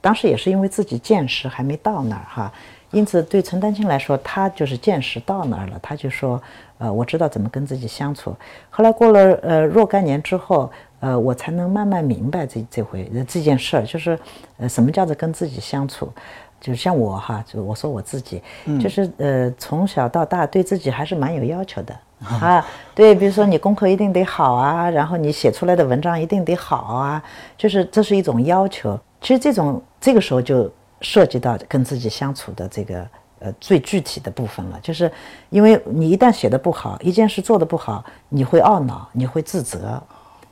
[0.00, 2.52] 当时也是因为自己见识还没到那儿哈，
[2.96, 6.42] 因此对陈丹青来说，他就是见识到那儿了，他就说
[6.78, 8.34] 呃我知道怎么跟自己相处。
[8.70, 10.70] 后来过了呃若干年之后。
[10.98, 14.18] 呃，我才能慢慢明白这这回这件事儿，就是
[14.56, 16.10] 呃，什么叫做跟自己相处？
[16.58, 18.42] 就像我哈，就我说我自己，
[18.80, 22.66] 就是呃，从小到大对自己还是蛮有要求的啊。
[22.96, 27.22] 对，比如说你功课一定得好啊，然后你写出来的文章一定得好啊，
[27.58, 28.98] 就是这是一种要求。
[29.20, 30.68] 其实这种这个时候就
[31.00, 33.06] 涉及到跟自己相处的这个
[33.40, 35.10] 呃最具体的部分了，就是
[35.50, 40.02] 因为你一旦写的不好，一件事做的不好，你会懊恼，你会自责。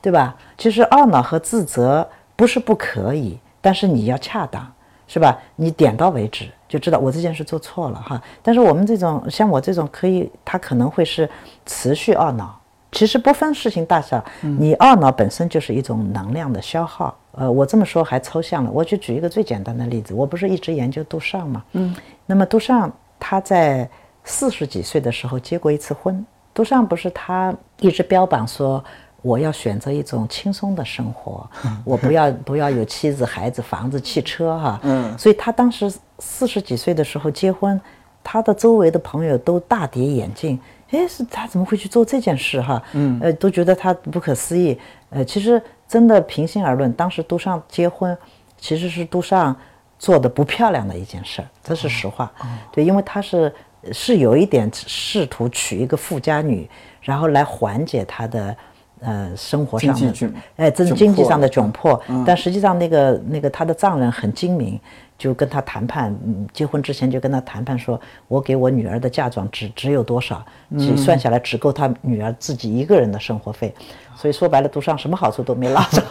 [0.01, 0.35] 对吧？
[0.55, 4.71] 其实懊恼和自责不是不可以，但是你要恰当，
[5.07, 5.35] 是吧？
[5.55, 8.21] 你点到为止，就知道我这件事做错了哈。
[8.43, 11.27] 但是我们这种像我这种可以，他可能会是
[11.65, 12.55] 持续懊恼。
[12.95, 17.15] 其实不分事情大小，你懊恼本身就是一种能量的消耗。
[17.33, 20.13] 呃，我这么说还抽象了，我就举一个最简单的例子。
[20.13, 21.93] 我不是一直研究杜尚嘛，嗯，
[22.25, 23.87] 那么杜尚他在
[24.23, 26.25] 四十几岁的时候结过一次婚。
[26.53, 28.83] 杜尚不是他一直标榜说。
[29.21, 31.49] 我要选择一种轻松的生活，
[31.83, 34.79] 我不要不要有妻子、孩子、房子、汽车哈。
[34.83, 37.81] 嗯，所以他当时四十几岁的时候结婚，
[38.23, 40.59] 他的周围的朋友都大跌眼镜，
[40.91, 42.81] 哎，是他怎么会去做这件事哈？
[42.93, 44.79] 嗯，呃，都觉得他不可思议。
[45.09, 48.17] 呃，其实真的平心而论，当时杜尚结婚，
[48.57, 49.55] 其实是杜尚
[49.97, 52.31] 做的不漂亮的一件事，这是实话。
[52.71, 53.53] 对，因为他是
[53.91, 56.69] 是有一点试图娶一个富家女，
[57.01, 58.55] 然后来缓解他的。
[59.01, 64.79] 呃，生活上的，哎，这是经济上的窘迫，但实际上那个那个他的丈人很精明，
[65.17, 70.43] 就跟他谈判，嗯结婚之前就跟他谈判说，我给我女儿的嫁妆只只有多少，
[70.77, 73.73] 只算下来只够他女儿自己一个人的生活费。
[74.17, 76.01] 所以说白了，杜尚什么好处都没捞着，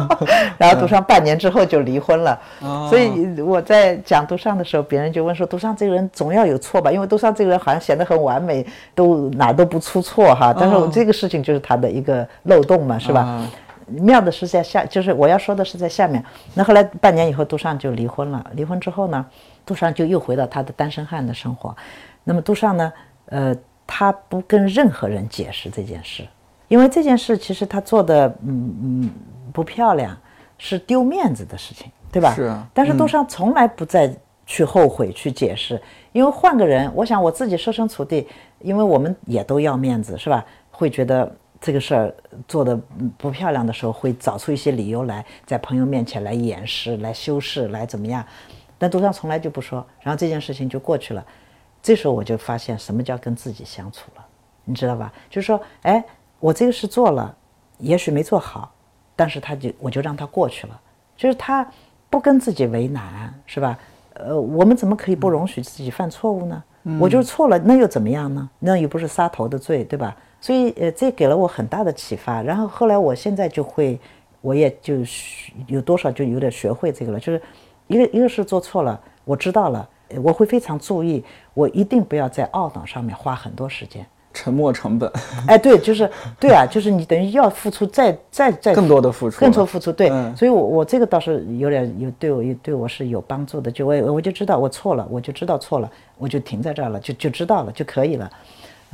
[0.58, 2.38] 然后杜尚半年之后就离婚了。
[2.88, 6.92] 所以我在讲杜尚的时候，别人就问说：“杜尚这个人总要有错吧？
[6.92, 8.64] 因为杜尚这个人好像显得很完美，
[8.94, 10.54] 都哪都不出错哈。
[10.58, 13.48] 但是我这个事情就是他的一个漏洞嘛，是吧？
[13.86, 16.24] 妙的是在下，就是我要说的是在下面。
[16.54, 18.44] 那后来半年以后，杜尚就离婚了。
[18.54, 19.24] 离婚之后呢，
[19.64, 21.74] 杜尚就又回到他的单身汉的生活。
[22.24, 22.92] 那么杜尚呢，
[23.26, 26.26] 呃，他不跟任何人解释这件事。
[26.68, 29.10] 因为这件事其实他做的嗯嗯
[29.52, 30.16] 不漂亮，
[30.58, 32.34] 是丢面子的事情，对吧？
[32.34, 32.66] 是啊。
[32.74, 34.12] 但是杜尚从来不再
[34.46, 38.26] 去后悔去解释，因为换个人，我想我自己设身处地，
[38.60, 40.44] 因为我们也都要面子，是吧？
[40.72, 42.14] 会觉得这个事儿
[42.46, 42.76] 做的
[43.16, 48.24] 不漂亮的时候，会找出一些理由来，在朋友面前来掩饰、来修饰、来怎么样。
[48.78, 51.24] 但杜尚从来就不说，然后这件事情就过去了。
[51.82, 54.26] 这时候我就发现什么叫跟自己相处了，
[54.64, 55.12] 你知道吧？
[55.30, 56.04] 就是说，哎。
[56.38, 57.34] 我这个事做了，
[57.78, 58.70] 也许没做好，
[59.16, 60.78] 但是他就我就让他过去了，
[61.16, 61.66] 就是他
[62.10, 63.78] 不跟自己为难，是吧？
[64.12, 66.62] 呃，我们怎么可以不容许自己犯错误呢？
[67.00, 68.46] 我就是错了，那又怎么样呢？
[68.58, 70.14] 那又不是杀头的罪，对吧？
[70.40, 72.42] 所以呃，这给了我很大的启发。
[72.42, 73.98] 然后后来我现在就会，
[74.40, 74.94] 我也就
[75.66, 77.40] 有多少就有点学会这个了，就是
[77.86, 79.88] 一个一个是做错了，我知道了，
[80.22, 84.06] 我会非常注意，我一定不要在懊恼上面花很多时间。
[84.38, 85.10] 沉没成本，
[85.48, 98.30] 哎，对，就是对啊，就是你等于要付出再再再 更多的付出，更多付出，对，所以，我我这个倒是有点有对我对我是有帮助的，就我我就知道我错了，我就知道错了，我就停在这儿了，就就知道了就可以了，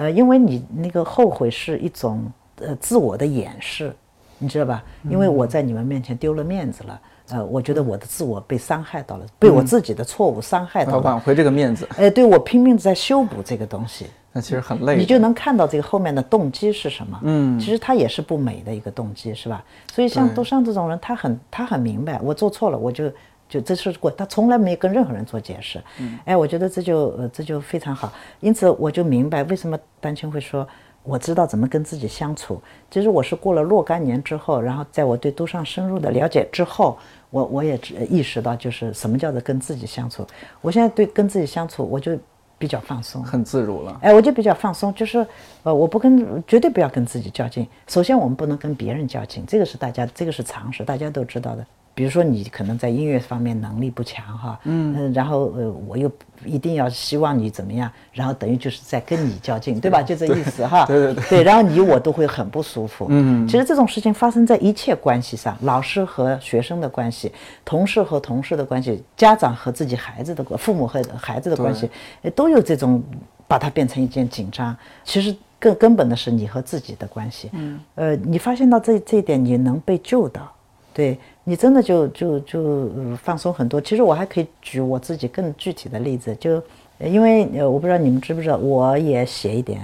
[0.03, 2.25] 呃，因为你那个后悔是一种
[2.57, 3.95] 呃自我的掩饰，
[4.39, 4.83] 你知道吧？
[5.09, 14.07] 因为我在你们面前丢了面子了，呃，我觉得我的自我被伤害到了，被我自己的错误伤害到了，挽回这个面子，哎，对我拼命在修补这个东西。
[14.35, 17.21] 那其实很累，你就能看到这个后面的动机是什么。
[17.23, 19.63] 嗯，其实他也是不美的一个动机，是吧？
[19.93, 23.13] 所以像杜尚这种人，他很他很明白，我做错了，我就
[23.53, 25.79] 就这是过，他从来没跟任何人做解释。
[26.01, 28.11] 嗯，哎，我觉得这就呃这就非常好。
[28.41, 30.67] 因此我就明白为什么丹青会说，
[31.03, 32.61] 我知道怎么跟自己相处。
[32.91, 36.97] 其实我是过了若干年之后，然后在我对都尚深入的了解之后，
[37.29, 40.27] 我我也意识到就是什么叫做跟自己相处。
[40.63, 42.19] 我现在对跟自己相处，我就。
[42.59, 43.99] 比较放松，很自如了。
[44.01, 45.27] 哎，我就比较放松，就是，
[45.65, 47.67] 呃，我不跟，绝对不要跟自己较劲。
[47.89, 51.67] 首先，我们不能跟别人较劲，这个是大家，这个是常识，大家都知道的。
[51.95, 56.11] 比如说你可能在音乐方面能力不强哈，嗯，然后呃我又
[56.45, 60.03] 一定要希望你怎么样，然后等于就是在跟你较劲，对吧？
[60.03, 60.85] 就这意思哈。
[60.89, 61.25] 对对对。
[61.29, 63.07] 对，然后你我都会很不舒服。
[63.11, 63.47] 嗯。
[63.47, 67.31] 其实这种事情发生在一切关系上，老师和学生的关系，
[67.63, 71.91] 同事和同事的关系，家长和自己孩子的关，父母和孩子的关系，
[72.35, 73.03] 都有这种
[73.47, 74.75] 把它变成一件紧张。
[75.05, 77.51] 其实更根本的是你和自己的关系。
[77.53, 77.79] 嗯。
[77.97, 80.51] 呃，你发现到这这一点，你能被救到。
[80.95, 83.81] 对你真的就就就放松很多。
[83.81, 86.63] 其实我还可以举我自己更具体的例子，就
[87.01, 89.81] 因为呃，我不知道你们知不知道，我也写一点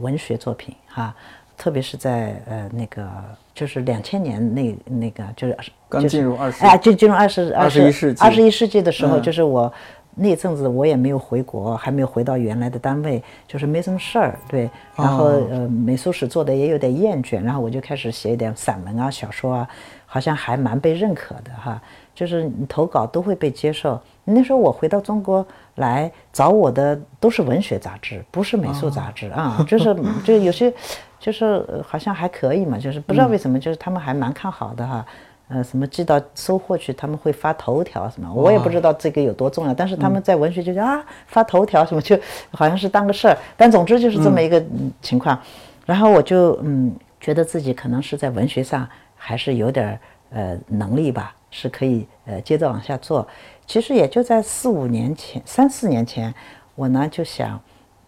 [0.00, 1.14] 文学作品哈，
[1.56, 3.06] 特别是在呃那个
[3.54, 5.56] 就是两千年那那个就是
[5.88, 9.72] 刚进入二十哎，就进入二十二十一世纪二十一世纪的时候，就是我
[10.16, 19.68] 那阵子我也没有回国，还没有回到原来的单位，就是没什么事儿，对，然后呃美术史做的也有点厌倦，然后我就开始写一点散文啊小说啊。
[20.10, 21.80] 好像还蛮被认可的哈，
[22.14, 24.00] 就是你投稿都会被接受。
[24.24, 29.94] 那时候我回到中国来找我的都是文学杂志，不是美术杂志啊，就是
[30.24, 30.72] 就有些
[31.20, 35.04] 就是好像还可以嘛，就是不知道为什么，就是他们还蛮看好的哈。
[35.48, 42.18] 呃，什么寄到收获去，他们会发头条什么，我也不知道这个有多重要，但是他们在文学就啊发头条什么，就
[42.50, 43.36] 好像是当个事儿。
[43.56, 44.62] 但总之就是这么一个
[45.00, 45.38] 情况，
[45.86, 48.88] 然后我就嗯觉得自己可能是在文学上。
[49.18, 50.00] 还是有点
[50.30, 53.28] 呃能力吧，是可以呃接着往下做。
[53.66, 56.32] 其实也就在四五年前、三四年前，
[56.74, 57.60] 我呢就想，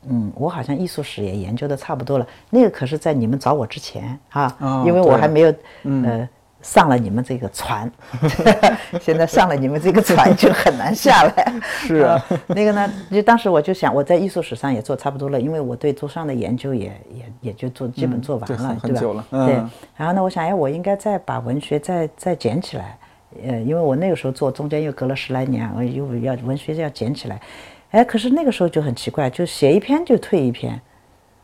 [0.09, 2.27] 嗯，我好像艺术史也研究的差不多了。
[2.49, 6.29] 那个可是在你们找我之前啊，因为我还没有呃。
[6.63, 7.91] 上了你们这个船，
[9.01, 11.53] 现在上了你们这个船就很难下来。
[11.63, 19.25] 是啊，那个呢，就当时我就想，我在艺术史上也做差不多了，因为我对朱尚的研究也也也就做基本做完了，对吧？
[19.31, 19.55] 对。
[19.97, 22.99] 然后呢，我想，哎，我应该再把文学再再捡起来，
[23.47, 27.41] 呃，因为我那个时候做，中间又隔了十来年，我又要文学要捡起来。
[27.93, 30.81] 哎，可是那个时候就很奇怪，就写一篇就退一篇。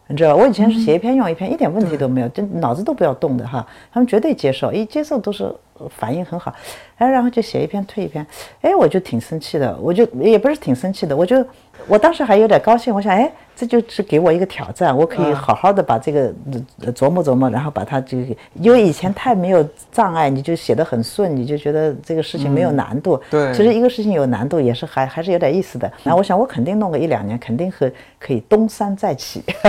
[0.08, 5.52] 你知道，我以前是写一篇用一篇，一点问题都没有，就脑子都不要动的哈，他们绝对接受，一接受都是
[5.90, 6.52] 反应很好，
[6.98, 8.26] 哎，然后就写一篇退一篇，
[8.60, 11.44] 哎，我就挺生气的，我就也不是挺生气的，我就
[11.86, 13.30] 我当时还有点高兴，我想，哎。
[13.58, 16.30] 这就是给我一个挑战，我可以好好的把这个
[16.94, 18.18] 琢磨琢磨，然后把它就
[18.60, 23.18] 因为以前太没有障碍，你就写得很顺，你就觉得这个事情没有难度。
[23.30, 25.90] 对，其实一个事情有难度也是还还是有点意思的。
[26.04, 29.42] 然后我想我肯定弄个一两年，肯定和可以东山再起，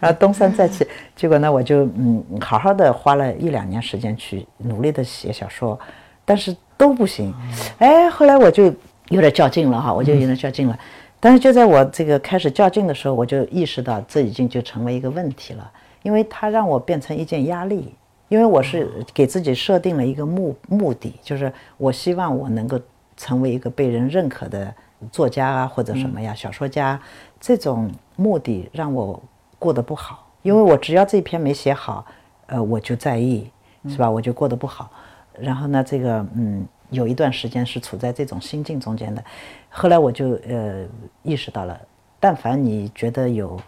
[0.00, 0.84] 然后东山再起。
[1.14, 5.78] 结果呢，我就嗯好好的花了一两年时间去努力的写小说，
[6.24, 7.34] 但是都不行。
[7.78, 8.64] 哎，后来我就
[9.08, 10.78] 有点较劲了哈，我就有点较劲了。
[11.18, 15.70] 但是就在我这个开始较劲的时候，我就意识到这已经就成为一个问题了，
[16.02, 17.94] 因为它让我变成一件压力。
[18.28, 22.78] 因为我是给自己设定了一个目目的，就是我希望我能够
[23.16, 24.70] 成为一个被人认可的
[25.10, 27.00] 作家啊，或者什么呀，小说家。
[27.40, 29.18] 这种目的让我
[29.58, 32.04] 过得不好，因为我只要这篇没写好，
[32.48, 33.50] 呃，我就在意，
[33.86, 34.10] 是吧？
[34.10, 34.90] 我就过得不好。
[35.38, 36.66] 然后呢，这个嗯。
[36.90, 39.22] 有一段时间是处在这种心境中间的，
[39.68, 40.86] 后来我就呃
[41.22, 41.78] 意识到了，
[42.18, 43.60] 但凡你觉得有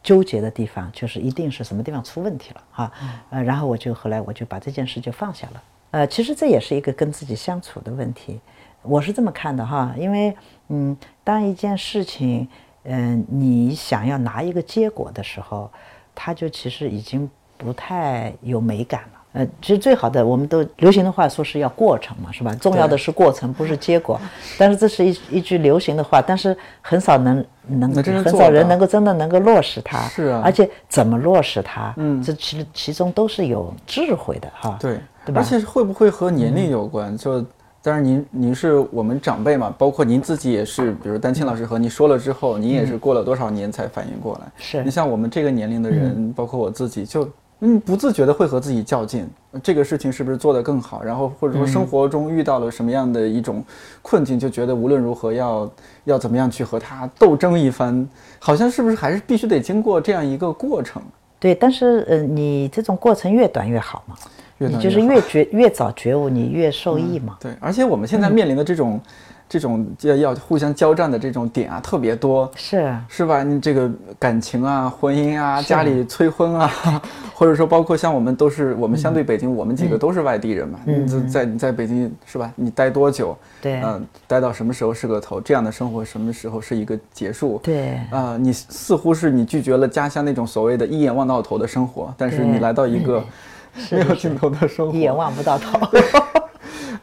[0.00, 2.92] 纠结的地方，就是一定是什么地方出问题了哈，
[3.30, 8.38] 呃，然后我就后来我就把这件事就放下了，呃，其实这也是一个跟自己相处的问题，
[8.82, 10.36] 我是这么看的哈，因为
[10.68, 12.46] 嗯，当一件事情
[12.84, 15.68] 嗯你想要拿一个结果的时候，
[16.14, 19.17] 它就其实已经不太有美感了。
[19.32, 22.54] 呃，其实最好的，我们都流行的话说是要过程嘛，是吧？
[22.54, 24.18] 重要的是过程，不是结果。
[24.56, 30.00] 但是这是一一句流行的话，但是很少能能很少人能够真的能够落实它。
[30.08, 30.40] 是啊。
[30.42, 31.92] 而且怎么落实它？
[31.98, 34.78] 嗯，这其实其中都是有智慧的哈。
[34.80, 35.42] 对，对吧？
[35.42, 37.14] 而且会不会和年龄有关？
[37.16, 37.44] 就
[37.82, 44.50] 当然您您是我们长辈嘛，包括您自己也是，比如丹青老师和你说了之后，您也是过了多少年才反应过来？
[44.56, 47.28] 是你像我们这个年龄的人，包括我自己就。
[47.60, 49.28] 嗯，不自觉的会和自己较劲，
[49.62, 51.02] 这个事情是不是做得更好？
[51.02, 53.64] 然后或者说生活中遇到了什么样的一种
[54.00, 55.70] 困境，就觉得无论如何要
[56.04, 61.02] 要怎么样去和他斗争一番，好像是不是还是必须得经过这样一个过程？
[61.40, 64.14] 对，但是呃，你这种过程越短越好嘛，
[64.58, 67.36] 越你就是越觉越早觉悟，你越受益嘛。
[67.40, 69.00] 对，而且我们现在面临的这种、
[69.48, 73.42] 这种要要互相交战的这种点啊，特别多，是，是吧？
[73.42, 76.70] 你这个感情啊、婚姻啊、家里催婚啊，
[77.34, 82.52] 或者说包括像我们都是我们相对北京，我们几个都是外地人嘛，嗯你在在你在北京是吧？
[82.56, 83.36] 你待多久？
[83.62, 85.40] 对嗯、待到什么时候是个头？
[85.40, 87.60] 这样的生活什么时候是一个结束？
[87.62, 93.24] 对啊、你似乎是你拒绝了家乡那种所谓的一眼望到头的生活，但是你来到一个
[93.90, 95.78] 没有尽头的生活，一眼望不到头。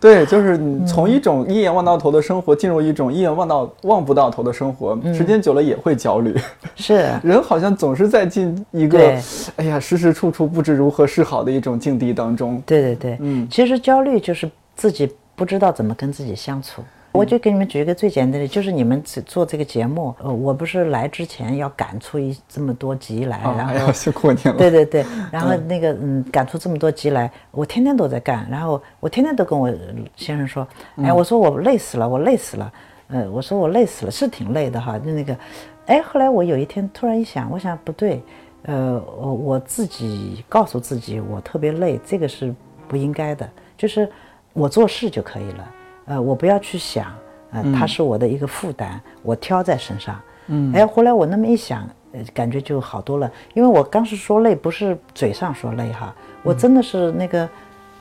[0.05, 6.35] 对，就是你嗯从一种一眼望到头的生活进入一种一眼望到望不到头的生活，嗯时间久了也会焦虑。
[6.75, 9.21] 是， 人好像总是在进一个对，
[9.55, 12.61] 哎呀，时时处处不知如何是好的一种境地当中。
[12.67, 16.83] 对对对，嗯其实焦虑就是自己不知道怎么跟自己相处。
[17.15, 24.53] 我就给你们举一个最简单的，就是你们只做这个节目，呃，我不是来之前要赶出一这么多集来，啊，然后哎呀，辛苦你了。
[24.57, 29.73] 对对对， 然后那个嗯，赶出这么多集来，我天天都在干，然后我天天都跟我
[30.15, 32.73] 先生说，哎，我说我累死了，我累死了，
[33.07, 35.37] 呃，我说我累死了，是挺累的哈，就那个，
[35.85, 38.21] 哎，后来我有一天突然一想，我想不对，
[38.63, 42.53] 呃，我我自己告诉自己我特别累，这个是
[42.87, 44.09] 不应该的，就是
[44.53, 45.71] 我做事就可以了，
[46.05, 47.07] 呃，我不要去想，
[47.51, 50.19] 呃，它是我的一个负担，我挑在身上。
[50.47, 53.31] 嗯，哎，后来我那么一想，呃，感觉就好多了。
[53.53, 57.49] 因为我当时说累，不是嘴上说累哈，我真的是那个，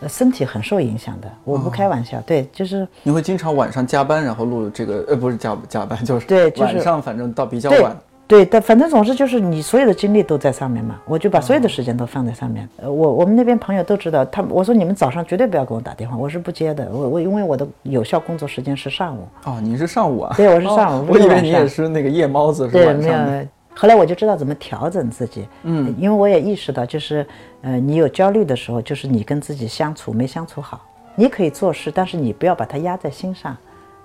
[0.00, 1.32] 呃，身体很受影响的。
[1.44, 7.96] 我不开玩笑，对，就是你会经常晚上加班，然后录这个，呃，不是加加班，就是对就是晚上，反正到比较晚。
[8.26, 12.66] 对，但反正总之就是你所有的精力都在上面嘛，我就把所有的时间都放在上面。
[12.78, 16.88] 呃，我我们那边朋友都知道，他我说你们早上绝对不要给我打电话，我是不接的。
[16.90, 19.28] 我我因为我的有效工作时间是上午。
[19.44, 20.34] 哦，你是上午啊？
[20.36, 23.42] 对我是上午我以为你也是那个夜猫子，是对，没晚上的。
[23.42, 23.48] 有。
[23.76, 27.26] 后来我就知道怎么调整自己，嗯，因为我也意识到，就是，
[27.60, 30.80] 呃，你有焦虑的时候，就是你跟自己相处没相处好。
[31.16, 33.56] 你可以做事，但是你不要把它压在心上，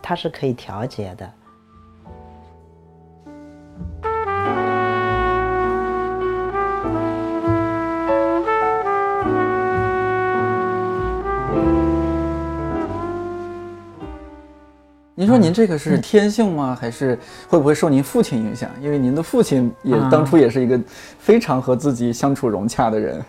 [0.02, 1.30] 它是可以调节的。
[15.20, 16.78] 您说您这个嗯是天性吗？
[16.80, 18.70] 还是会不会受您父亲影响？
[18.82, 20.80] 因为您的父亲也啊当初也是一个
[21.18, 23.22] 非常和自己相处融洽的人。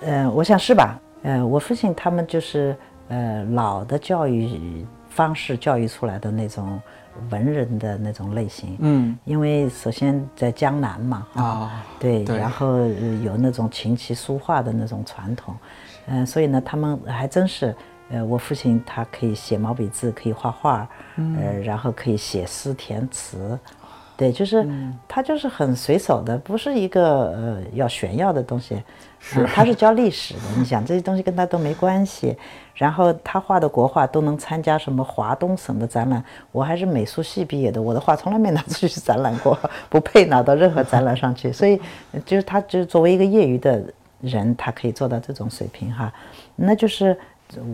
[0.00, 0.98] 呃，我想是吧？
[1.22, 2.74] 呃，我父亲他们就是
[3.08, 6.80] 呃老的教育方式教育出来的那种
[7.28, 8.78] 文人的那种类型。
[8.80, 15.54] 嗯因为首先在江南嘛，啊，对，对然后呃有那种琴棋书画的那种传统，
[16.06, 17.76] 嗯、所以呢，他们还真是，
[18.14, 23.58] 呃，我父亲他可以写毛笔字，可以画画，呃，然后可以写诗填词，
[24.16, 24.64] 对，就是、
[25.08, 28.80] 他就是很随手的，不是一个呃要炫耀的东西，
[29.18, 32.36] 是、他是教历史的，你想这些东西跟他都没关系。
[32.76, 39.58] 然后他画的国画都能参加什么华东省的展览，我还是美术系毕业的，我的画从来没拿出去展览过，
[39.88, 41.52] 不配拿到任何展览上去。
[41.52, 41.80] 所以
[42.12, 43.82] 呃就是他就是作为一个业余的
[44.20, 46.12] 人，他可以做到这种水平哈，
[46.56, 47.16] 那就是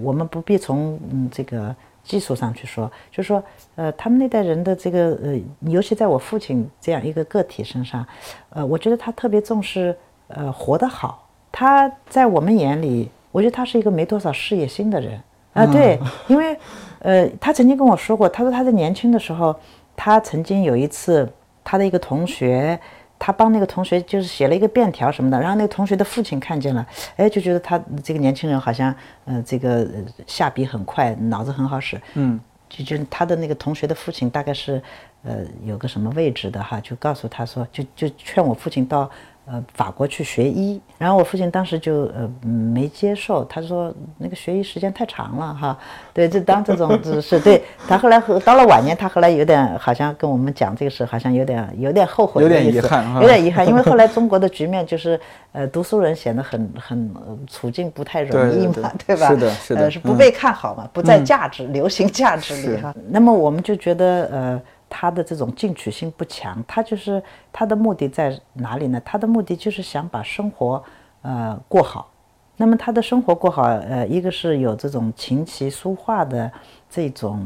[0.02, 3.42] 我们不必从嗯这个技术上去说，就说
[3.76, 8.06] 呃他们那代人的这个呃，尤其在我父亲这样一个个体身上，
[8.50, 9.96] 呃，我觉得他特别重视
[10.28, 11.28] 呃活得好。
[11.52, 15.20] 他在我们眼里，我觉得他是一个没多少事业心的人
[15.52, 15.66] 啊。
[15.66, 16.56] 对，因为
[17.00, 19.54] 呃，他曾经跟我说过，他说他在年轻的时候，
[19.96, 21.28] 他曾经有一次，
[21.64, 22.78] 他的一个同学，
[23.20, 26.84] 他帮那个同学就是写了一个便条什么的，然后那个同学的父亲看见了，
[27.16, 28.92] 哎，就觉得他这个年轻人好像
[29.26, 32.40] 呃这个呃下笔很快，脑子很好使，嗯，
[32.70, 34.82] 就就他的那个同学的父亲大概是
[35.22, 39.10] 呃有个什么位置的哈，就告诉他说，就就劝我父亲到
[39.46, 45.78] 呃法国去学医，然后我父亲当时就呃没接受，他说那个学医时间太长了哈，
[46.12, 55.18] 对，就当这种只是对他后来和到了晚年，他后来有点好像跟我们讲这个事，好像有点有点后悔有点遗憾哈有点遗憾，因为后来中国的局面就是
[55.52, 59.28] 呃读书人显得很很、呃处境不太容易嘛，对吧？
[59.28, 62.94] 是的是的是不被看好嘛，不在价值、流行价值里哈。
[63.08, 64.62] 那么我们就觉得呃。
[64.90, 69.00] 他的这种进取心不强，他就是他的目的在哪里呢？
[69.02, 70.82] 他的目的就是想把生活
[71.22, 72.10] 呃过好。
[72.56, 76.52] 那么他的生活过好，呃，一个是有这种琴棋书画的
[76.90, 77.42] 这种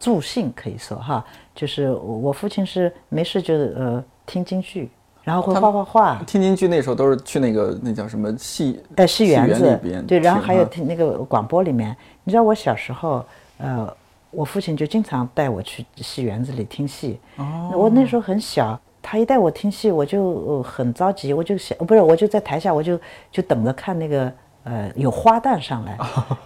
[0.00, 1.24] 助兴，可以说哈，
[1.54, 4.90] 就是我我父亲是没事就呃听京剧，
[5.22, 13.24] 然后会画画画，听京剧那时候都是去那个那叫什么戏呃，戏园子里边对，然后还有听那个广播里面，你知道我小时候，
[13.58, 13.96] 呃，
[14.30, 17.18] 我父亲就经常带我去戏园子里听戏。
[17.36, 22.98] 哦，我那时候很小，他一带我听戏，我就呃很着急，我就想，不是，我就在台下，我就
[23.30, 24.32] 就等着看那个
[24.64, 25.96] 呃有花旦上来。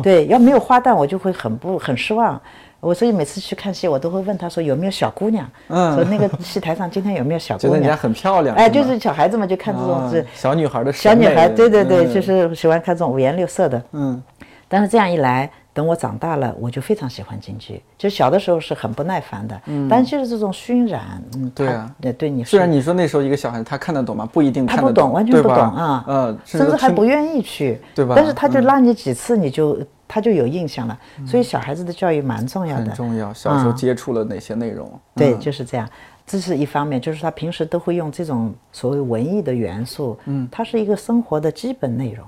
[0.02, 2.40] 对，要没有花旦，我就会很不很失望。
[2.78, 7.72] 我所以每次去看戏，我都会问他说有没有小姑娘，嗯说那个戏台上今天有没有小姑娘？
[7.72, 8.56] 觉得人家很漂亮。
[8.56, 13.82] 哎，就是小孩子嘛就看这种小女孩的小女孩，对对对，嗯就是喜欢看这种五颜六色的。
[13.92, 14.22] 嗯
[14.66, 17.82] 但是这样一来，等我长大了，我就非常喜欢京剧。
[17.96, 24.28] 就小的时候是很不耐烦的，嗯，但是就是这种熏染，嗯，对啊对对你是虽然你说那时候一个小孩他看得懂吗？
[24.32, 30.98] 不一定他看得不懂完全不懂啊呃，甚至还不愿意去，对吧但是他就嗯拉你几次，你就他就有印象了。
[31.26, 33.32] 所以小孩子的教育蛮重要的，很重要。
[33.32, 34.90] 小时候嗯接触了哪些内容？
[35.14, 35.88] 对，嗯就是这样。
[36.26, 42.24] 这是一方面，就是他平时都会用这种所谓文艺的元素，嗯，它是一个生活的基本内容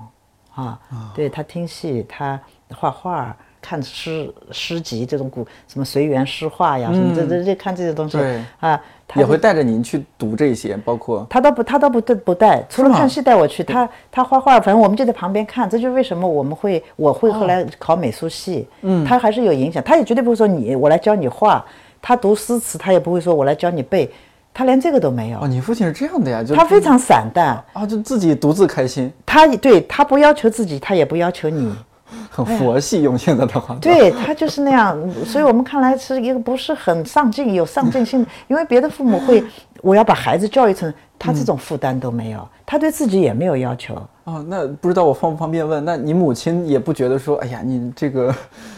[0.57, 0.81] 啊。
[1.15, 2.41] 对他听戏，他
[2.75, 8.19] 画画、看诗诗集这种古什么随园诗画呀，什么这这这看这些东西
[8.59, 15.69] 啊，他也会带着您去读这些，包括他倒不，他倒不带不带，除了看戏带我去，他他画画，反正我们就在旁边看。
[15.71, 19.83] 这就是为什么我们会，我会后来考美术系，嗯，他还是有影响。
[19.83, 21.65] 他也绝对不会说你我来教你画，
[22.01, 24.11] 他读诗词他也不会说我来教你背，
[24.53, 31.73] 他连这个都没有哦，，你父亲是这样的呀，就他非常散淡，啊，就自己独自开心，他对他不要求自己，他也不要求你，
[32.33, 33.03] 很佛系。
[33.03, 39.45] 用现在的话，哎对他就是那样，所以我们看来是一个不是很上进、有上进心，因为别的父母会，
[39.83, 43.95] 我要把孩子教育成他这种负担都没有，他对自己也没有要求。
[44.25, 45.85] 哦，那不知道我方不方便问？
[45.85, 48.33] 那你母亲也不觉得说，哎呀，你这个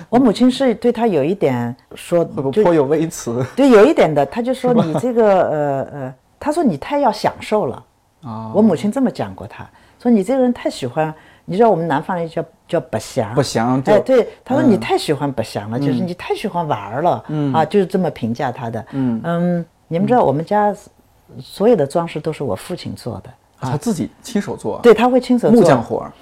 [0.09, 7.85] 我母亲是对他有一点说，会不会颇有微词对有一点的，他就说你这个呃呃，他说你太要享受了。
[8.23, 8.51] 啊？
[8.55, 9.69] 我母亲这么讲过他，
[10.03, 18.85] 说你这个人太喜欢，你知道我们南方人叫叫白相，不祥就哎，对，他说你嗯太喜欢白祥了，就是你太喜欢玩儿了，啊，就是这么评价他的。
[18.93, 19.65] 嗯。
[19.87, 20.75] 你们知道我们家
[21.41, 26.13] 所有的装饰都是我父亲做的，啊他自己亲手做，对，他会亲手木做匠活儿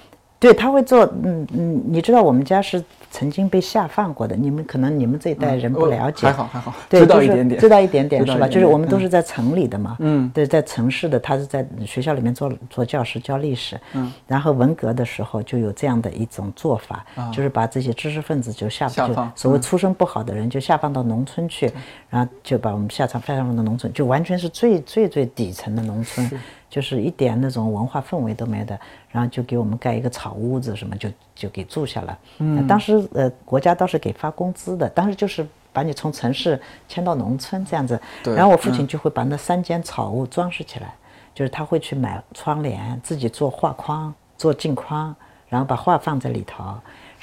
[0.43, 8.45] 对，他会做，嗯嗯，你知道我们家是曾经被下放过的，你们可能你们这一代人不了解，还好还好，对，知道就是一点点，知道一点点是吧？
[8.45, 10.29] 就是我们都是在城里的嘛，嗯。
[10.33, 19.61] 对，在城市的，他是在学校里面做做教师教历史，嗯，然后文革的时候就有这样的一种做法，就是把这些知识分子就下放所谓嗯。
[19.61, 21.71] 出身不好的人就下放到农村去，
[22.09, 26.29] 然后就把我们下放下放到农村，就完全是最最最底层的农村，
[26.73, 28.79] 就是一点那种文化氛围都没有的，
[29.11, 32.17] 然后就给我们盖一个草屋子什么，就就给住下了。
[32.39, 38.01] 嗯，当时呃国家倒是给发工资的，当时就是把你从城市迁到农村这样子。
[38.23, 40.95] 对然后我父亲就会把那三间草屋装饰起来，
[41.35, 45.15] 就是他会去买窗帘，自己做画框、做镜框，
[45.49, 46.73] 然后把画放在里头。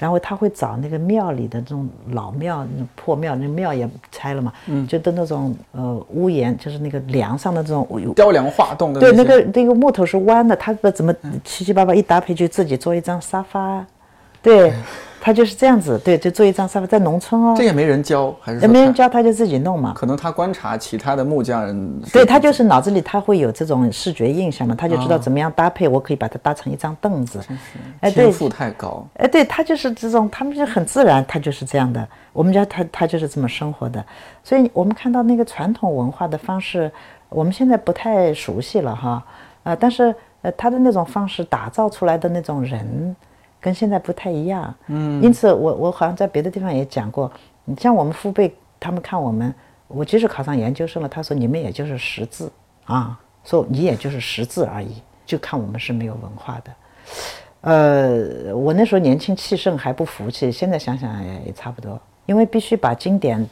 [0.00, 4.86] 然后他会找那个庙里的这种老庙、那种破庙，那庙也拆了嘛，嗯。
[4.88, 7.86] 就的那种呃屋檐，就是那个梁上的这种
[8.16, 13.84] 雕梁画栋的对，那个那个木头是弯的，他不怎么七七八八一搭配就自己做一张沙发，
[14.42, 14.72] 对，
[15.20, 19.92] 他就是这样子，对，就做一张沙发，在农村哦这，也没人教，还是也没人教他就自己弄嘛。
[19.94, 27.38] 可能他观察其他的木匠人，对他就是脑子里他会有这种视觉印象嘛，他就知道怎么样搭配，我可以把它搭成一张凳子。
[28.00, 32.08] 哎，对天，赋太高，哎，对他就是这种，他们就很自然，他就是这样的。
[32.32, 34.02] 我们家他他就是这么生活的，
[34.42, 36.90] 所以我们看到那个传统文化的方式，
[37.28, 39.22] 我们现在不太熟悉了哈，
[39.64, 43.14] 呃，但是呃他的那种方式打造出来的那种人，
[43.60, 44.74] 跟现在不太一样。
[44.86, 47.30] 嗯，因此我我好像在别的地方也讲过，
[47.64, 49.54] 你像我们父辈他们看我们，
[49.88, 52.50] 我即使考上研究生了，他说你们也就是识字
[52.86, 56.72] 啊，说你也就是识字而已，就看我们是没有文化的。
[57.62, 63.46] 呃，我那时候年轻气盛还不服气，现在想想也也差不多，因为必须把经典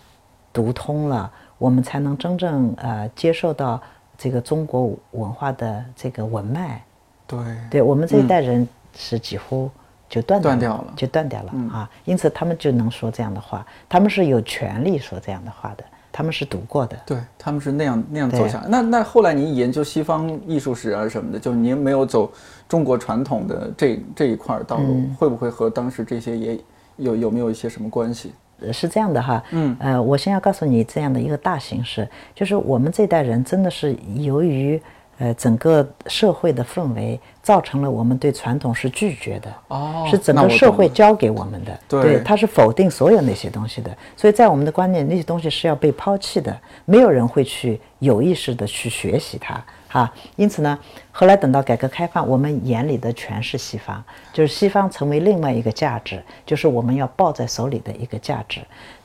[0.52, 3.78] 读通了，我们才能真正呃接受到
[4.16, 6.82] 这个中国文化的这个文脉。
[7.26, 7.38] 对
[7.70, 9.70] 对我们这一代人是几乎
[10.08, 10.92] 就断掉断掉了。
[10.96, 16.96] 就断掉了、啊，因此他们就能说这样的话，他们是有权利说这样的话的，他们是读过的。
[17.04, 18.48] 对，他们是那样那样走对。
[18.48, 18.66] 下来。
[18.68, 22.32] 那那后来您研究西方艺术史啊什么的，就是您没有走
[22.68, 25.16] 中国传统的这这一块儿道路，嗯。
[25.18, 26.58] 会不会和当时这些也
[26.96, 28.32] 有有没有一些什么关系？
[28.60, 34.82] 呃是这样的哈，嗯，呃，我先要告诉你这样的一个大形势，就是我们这代人真的是由于
[35.18, 50.12] 呃整个社会的氛围，造成了我们对传统是拒绝的，哦是整个社会教给我们的，对它是否定所有那些东西的，所以在我们的观念，那些东西是要被抛弃的，没有人会去有意识的去学习它，哈。
[50.36, 50.78] 因此呢，
[51.10, 54.02] 后来等到改革开放，我们眼里的全是西方，
[54.32, 58.60] 就是西方成为另外一个价值，就是我们要抱在手里的一个价值。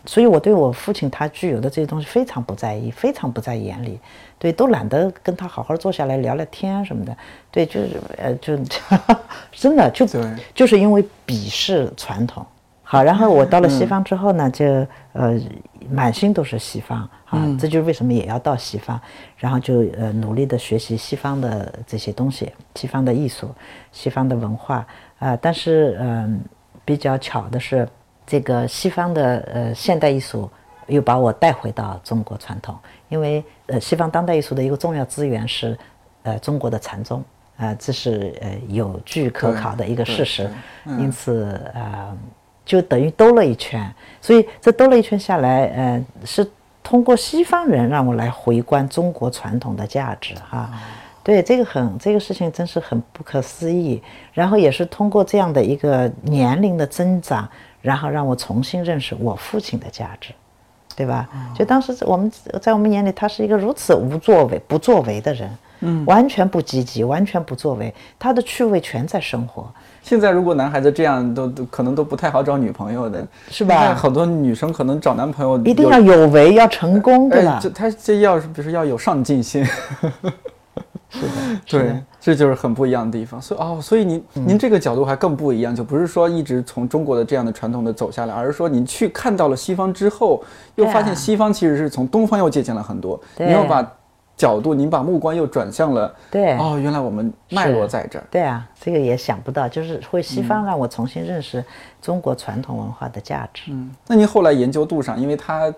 [0.06, 3.98] 所以我对我父亲他具有的这些东西非常不在意，非常不在眼里，
[4.44, 7.16] 对，都懒得跟他好好坐下来聊聊天什么的，
[7.50, 8.58] 对，就是呃，就
[9.54, 10.06] 真的就
[10.54, 12.46] 就是因为鄙视传统。
[12.84, 14.66] 好，然后我到了西方之后呢，就
[15.14, 15.40] 呃
[15.90, 19.00] 满心都是西方啊，这就是为什么也要到西方，
[19.38, 23.50] 然后就呃努力的学习西方的这些东西，西方的艺术，
[23.94, 24.86] 西方的文化
[25.20, 26.42] 啊、但是嗯、
[26.84, 27.88] 比较巧的是，
[28.28, 30.50] 这个西方的呃现代艺术
[30.88, 32.78] 又把我带回到中国传统，
[33.10, 35.78] 因为呃西方当代艺术的一个重要资源是
[36.24, 37.24] 呃中国的禅宗。
[37.56, 40.50] 啊、这是呃有据可考的一个事实，
[40.86, 42.18] 因此呃
[42.66, 46.46] 就等于兜了一圈，所以这兜了一圈下来，呃，是
[46.82, 50.72] 通过西方人让我来回观中国传统的价值哈。
[51.24, 54.02] 对，这个很这个事情真是很不可思议。
[54.34, 57.48] 然后也是通过这样的一个年龄的增长，
[57.82, 60.34] 然后让我重新认识我父亲的价值，
[60.96, 61.28] 对吧？
[61.56, 62.32] 就当时我们
[62.62, 65.50] 在我们眼里，他是一个如此无作为、不作为的人，
[65.82, 69.68] 嗯，完全不积极，完全不作为，他的趣味全在生活。
[70.02, 77.70] 现在如果男孩子这样，都都可能都不太好找女朋友的，是吧好多女生可能找男朋友一定要有为，要成功，对吧哎，这？
[77.70, 81.28] 他这要是比如说要有上进心，是的，
[81.66, 83.42] 是对的，这就是很不一样的地方。
[83.42, 90.42] 所以哦，所以您、嗯您这个角度还更不一样，就不是说一直从中国的这样的传统的走下来，而是说您去看到了西方之后，
[90.76, 93.86] 又发现西方其实是从东方又借鉴了很多，对您又把
[94.38, 98.26] 角度，您把目光又转向了，对哦，原来我们脉络在这儿。
[98.32, 101.64] 对啊，这个也想不到，就是会西方让我重新认识
[102.02, 103.72] 中国传统文化的价值。
[103.72, 105.72] 嗯，那您后来研究杜尚，因为他，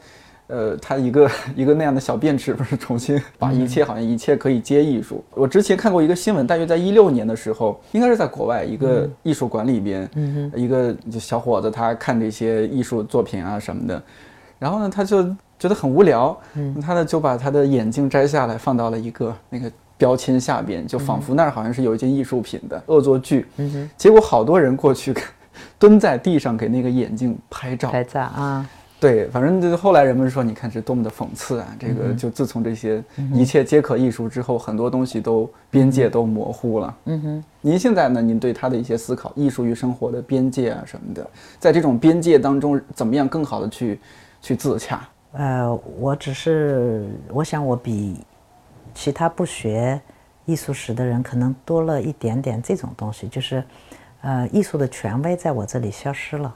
[0.48, 5.24] 呃，他一个 一个那样的小便池，不是重新把一切好像一切可以接艺术。
[5.34, 10.10] 我之前看过一个新闻，大约在一六年的时候，应该是在国外一个艺术馆里边，
[10.56, 14.04] 一个就小伙子他看这些艺术作品啊什么的，
[14.60, 15.24] 然后呢他就
[15.58, 16.80] 觉得很无聊，嗯。
[16.82, 19.72] 他呢就把他的眼镜摘下来放到了一个那个。
[19.98, 23.46] 标签下边就仿佛那儿好像是有一件艺术品的恶作剧，
[23.96, 25.16] 结果好多人过去
[25.80, 28.70] 蹲在地上给那个眼镜拍照，拍照啊，
[29.06, 31.68] 对，反正就是后来人们说，你看这多么的讽刺啊！
[31.80, 33.04] 这个就自从这些
[33.36, 36.98] 一切皆可艺术之后，很多东西都边界都模糊了。
[37.06, 38.20] 嗯哼，您现在呢？
[38.20, 41.30] 您对他的一些思考，艺术与生活的边界啊什么的，
[41.60, 44.00] 在这种边界当中，怎么样更好的去
[44.42, 45.08] 去自洽？
[45.34, 48.18] 呃，我只是我想我比
[48.96, 50.02] 其他不学
[50.46, 53.64] 艺术史的人可能多了一点点这种东西，就是
[54.22, 56.56] 呃，艺术的权威在我这里消失了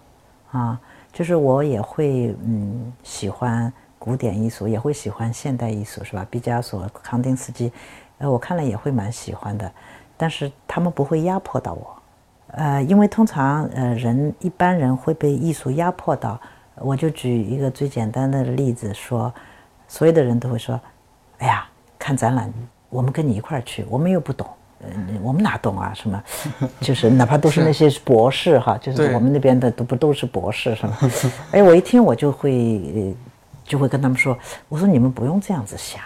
[0.49, 0.81] 啊，
[1.11, 6.25] 就是我也会嗯喜欢古典艺术，也会喜欢现代艺术，是吧？
[6.29, 7.71] 毕加索、康定斯基，
[8.19, 9.69] 呃，我看了也会蛮喜欢的，
[10.15, 11.95] 但是他们不会压迫到我。
[12.51, 16.39] 呃，因为通常呃人一般人会被艺术压迫到，
[16.75, 19.31] 我就举一个最简单的例子说，
[19.87, 20.79] 所有的人都会说，
[21.39, 21.67] 哎呀，
[21.99, 22.51] 看展览，
[22.89, 24.47] 我们跟你一块儿去，我们又不懂，
[25.21, 25.91] 我们哪懂啊？
[25.93, 26.23] 什么，
[26.79, 30.97] 就是哪怕都是那些博士哈，就是我们那边的都不都是博士是吗？
[31.51, 33.13] 哎，我一听我就会呃
[33.65, 36.01] 就会跟他们说，我说你们不用这样子想，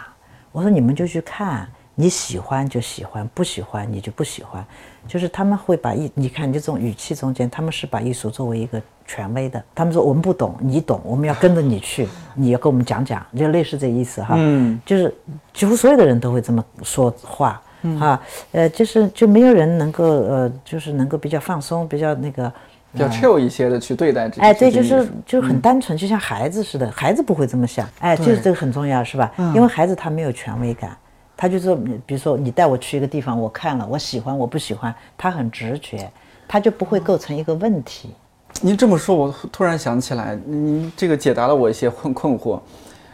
[0.52, 4.66] 我说你们就去看，你喜欢就喜欢，不喜欢你就不喜欢。
[5.08, 9.62] 就是他们会把艺，你看你这种语气中间，他们是把艺术作为一个权威的。
[9.76, 14.36] 他们说我们不懂，你懂，我们要跟着你去，你要跟我们讲讲，就类似这意思哈。
[14.38, 15.14] 嗯，就是
[15.54, 17.62] 几乎所有的人都会这么说话。
[18.00, 18.20] 哈，
[18.52, 22.52] 呃，就是就没有人能够呃，就是能够比较放松，比较那个，
[22.92, 29.32] 比较 chill 一些的去对待这哎，对，就是就是很单纯，就像孩子似的，孩子不会这么想，哎，就是这个很重要，是吧？
[29.54, 30.96] 因为孩子他没有权威感，
[31.36, 31.76] 他就说，
[32.06, 36.10] 比如说你带我去一个地方，我看了，我喜欢，我不喜欢，他很直觉，
[36.48, 38.14] 他就不会构成一个问题。
[38.62, 42.60] 您这么说，我突然想起来，您这个解答了我一些困困惑。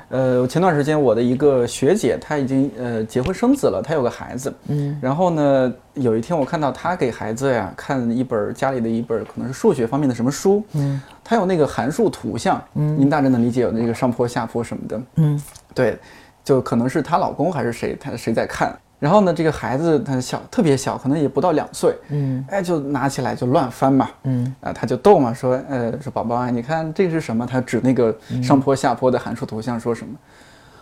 [0.10, 4.54] 呃，前段时间我的一个学姐，她已经呃结婚生子了，她有个孩子。
[4.68, 10.64] 嗯，然后呢，有一天我看到她给孩子呀看一本家里的一本可能是数学方面的什么书。
[10.74, 12.62] 嗯，她有那个函数图像。
[12.76, 15.02] 嗯，您大致能理解有那个上坡下坡什么的。
[15.16, 15.42] 嗯，
[15.74, 15.98] 对，
[16.44, 18.76] 就可能是她老公还是谁，她谁在看。
[19.00, 27.48] 然后呢，这个孩子他小，特别小，可能也不到两岁，嗯，哎，就拿起来就乱翻嘛，嗯，啊，他就逗嘛，说，呃，说宝宝啊，你看这个是什么？
[27.48, 30.14] 他指那个上坡下坡的函数图像，说什么？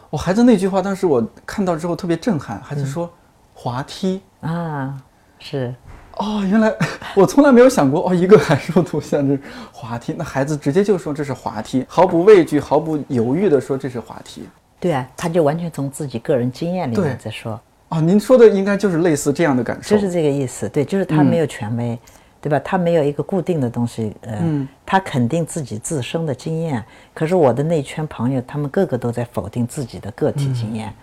[0.09, 3.07] 我、孩子那句话，当时我看到之后特别震撼，孩子说、
[3.53, 4.21] 滑梯。
[4.41, 4.97] 啊，
[5.37, 5.75] 是，
[6.13, 6.73] 哦，原来
[7.15, 9.39] 我从来没有想过，哦，一个函数图像是
[9.71, 14.47] 滑梯，那孩子直接就说这是滑梯，毫不畏惧、毫不犹豫的说这是滑梯。
[14.79, 17.59] 对啊，他就完全从自己个人经验里面在说，
[17.89, 20.67] 啊，您说的应该就是类似这样的感受，就是这个意思。
[20.67, 21.97] 对，就是他没有权威，
[22.41, 22.59] 对吧？
[22.59, 26.83] 他没有一个固定的东西，呃，他肯定自己自身的经验。
[27.13, 30.93] 可是我的那圈朋友，他们个个都在否定自己的个体经验，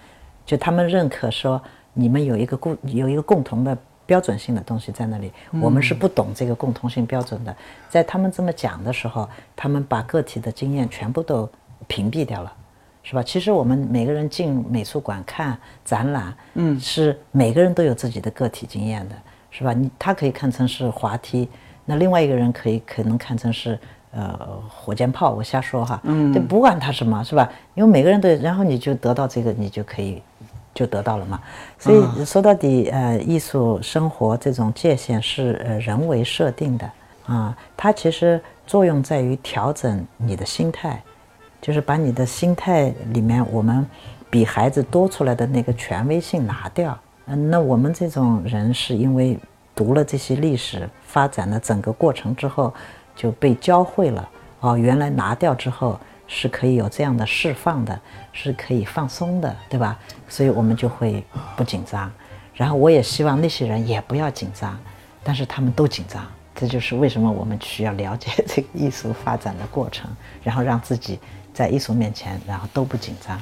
[0.44, 1.60] 就他们认可说
[1.94, 5.32] 你们有一个固有一个共同的标准性的东西在那里，
[5.62, 7.56] 我们是不懂这个共同性标准的。
[7.88, 9.26] 在他们这么讲的时候，
[9.56, 11.48] 他们把个体的经验全部都
[11.86, 12.52] 屏蔽掉了。
[13.06, 13.22] 是吧？
[13.22, 19.14] 其实我们每个人进美术馆看展览，嗯，是每个人都有自己的个体经验的，
[19.50, 19.74] 是吧？
[19.74, 21.46] 你他可以看成是滑梯，
[21.84, 23.78] 那另外一个人可以可能看成是
[24.12, 24.38] 呃
[24.70, 27.46] 火箭炮，我瞎说哈，嗯，对，不管他什么，是吧？
[27.74, 30.22] 因为每个人都，然后你就得到这个，你就可以
[30.72, 31.38] 就得到了嘛。
[31.78, 36.90] 所以说到底，呃，艺术生活这种界限是呃人为设定的
[37.26, 41.02] 啊，它其实作用在于调整你的心态。
[41.64, 43.86] 就是把你的心态里面，我们
[44.28, 46.94] 比孩子多出来的那个权威性拿掉。
[47.24, 49.38] 嗯，那我们这种人是因为
[49.74, 52.74] 读了这些历史发展的整个过程之后，
[53.16, 54.28] 就被教会了。
[54.60, 57.98] 哦，原来拿掉之后是可以有这样的释放的，
[58.30, 59.98] 是可以放松的，对吧？
[60.28, 61.24] 所以我们就会
[61.56, 62.12] 不紧张。
[62.52, 64.78] 然后我也希望那些人也不要紧张，
[65.22, 66.22] 但是他们都紧张。
[66.54, 70.10] 这就是为什么我们需要了解这个艺术发展的过程，
[70.42, 71.18] 然后让自己。
[71.54, 73.40] 在艺术面前，然后都不紧张。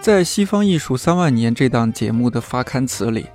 [0.00, 3.26] 在《西方艺术三万年》这档节目的发刊词里，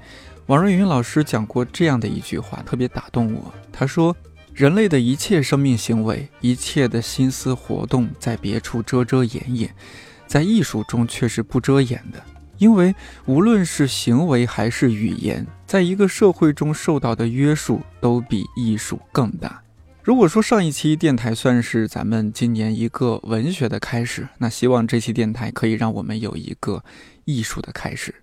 [0.47, 3.53] 王瑞云老师讲过这样的一句话，特别打动我。
[3.71, 4.13] 他说
[4.53, 9.73] ：“人类的一切生命行为，一切的心思活动，在别处遮遮掩掩。”
[10.28, 12.21] 在艺术中却是不遮掩的，
[12.57, 12.93] 因为
[13.25, 19.61] 无论是行为还是语言，在一个社会中受到的约束都比艺术更大。
[20.03, 26.84] 如果说上一期电台算是咱们今年一个文学的开始，那希望这期电台可以让我们有一个
[27.25, 28.13] 艺术的开始。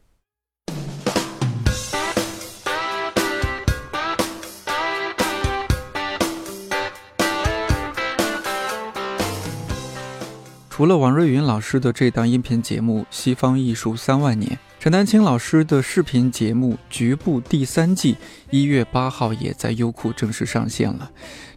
[10.76, 14.50] 除了王瑞云老师的这档音频节目《西方艺术三万年》，
[14.80, 18.16] 陈丹青老师的视频节目《局部》第三季
[18.50, 21.08] 一月八号也在优酷正式上线了。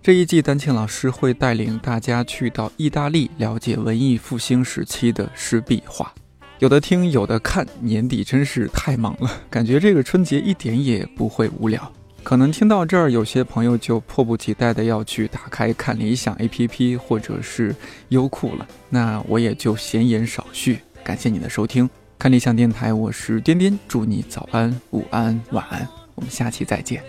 [0.03, 6.13] 这一季，丹青老师会带领大家去到意大利，了解文艺复兴时期的湿壁画。
[6.59, 11.91] 有的听，有的看，年底真是太忙了，感觉这个春节一点也不会无聊。
[12.27, 17.73] 可能听到这儿，有些朋友就迫不及待的要去打开看理想 APP 或者是
[18.09, 18.67] 优酷了。
[18.89, 27.01] 那我也就闲言少叙，感谢你的收听，看理想电台，我是颠颠，祝你早安、午安、晚安，我们下期再见。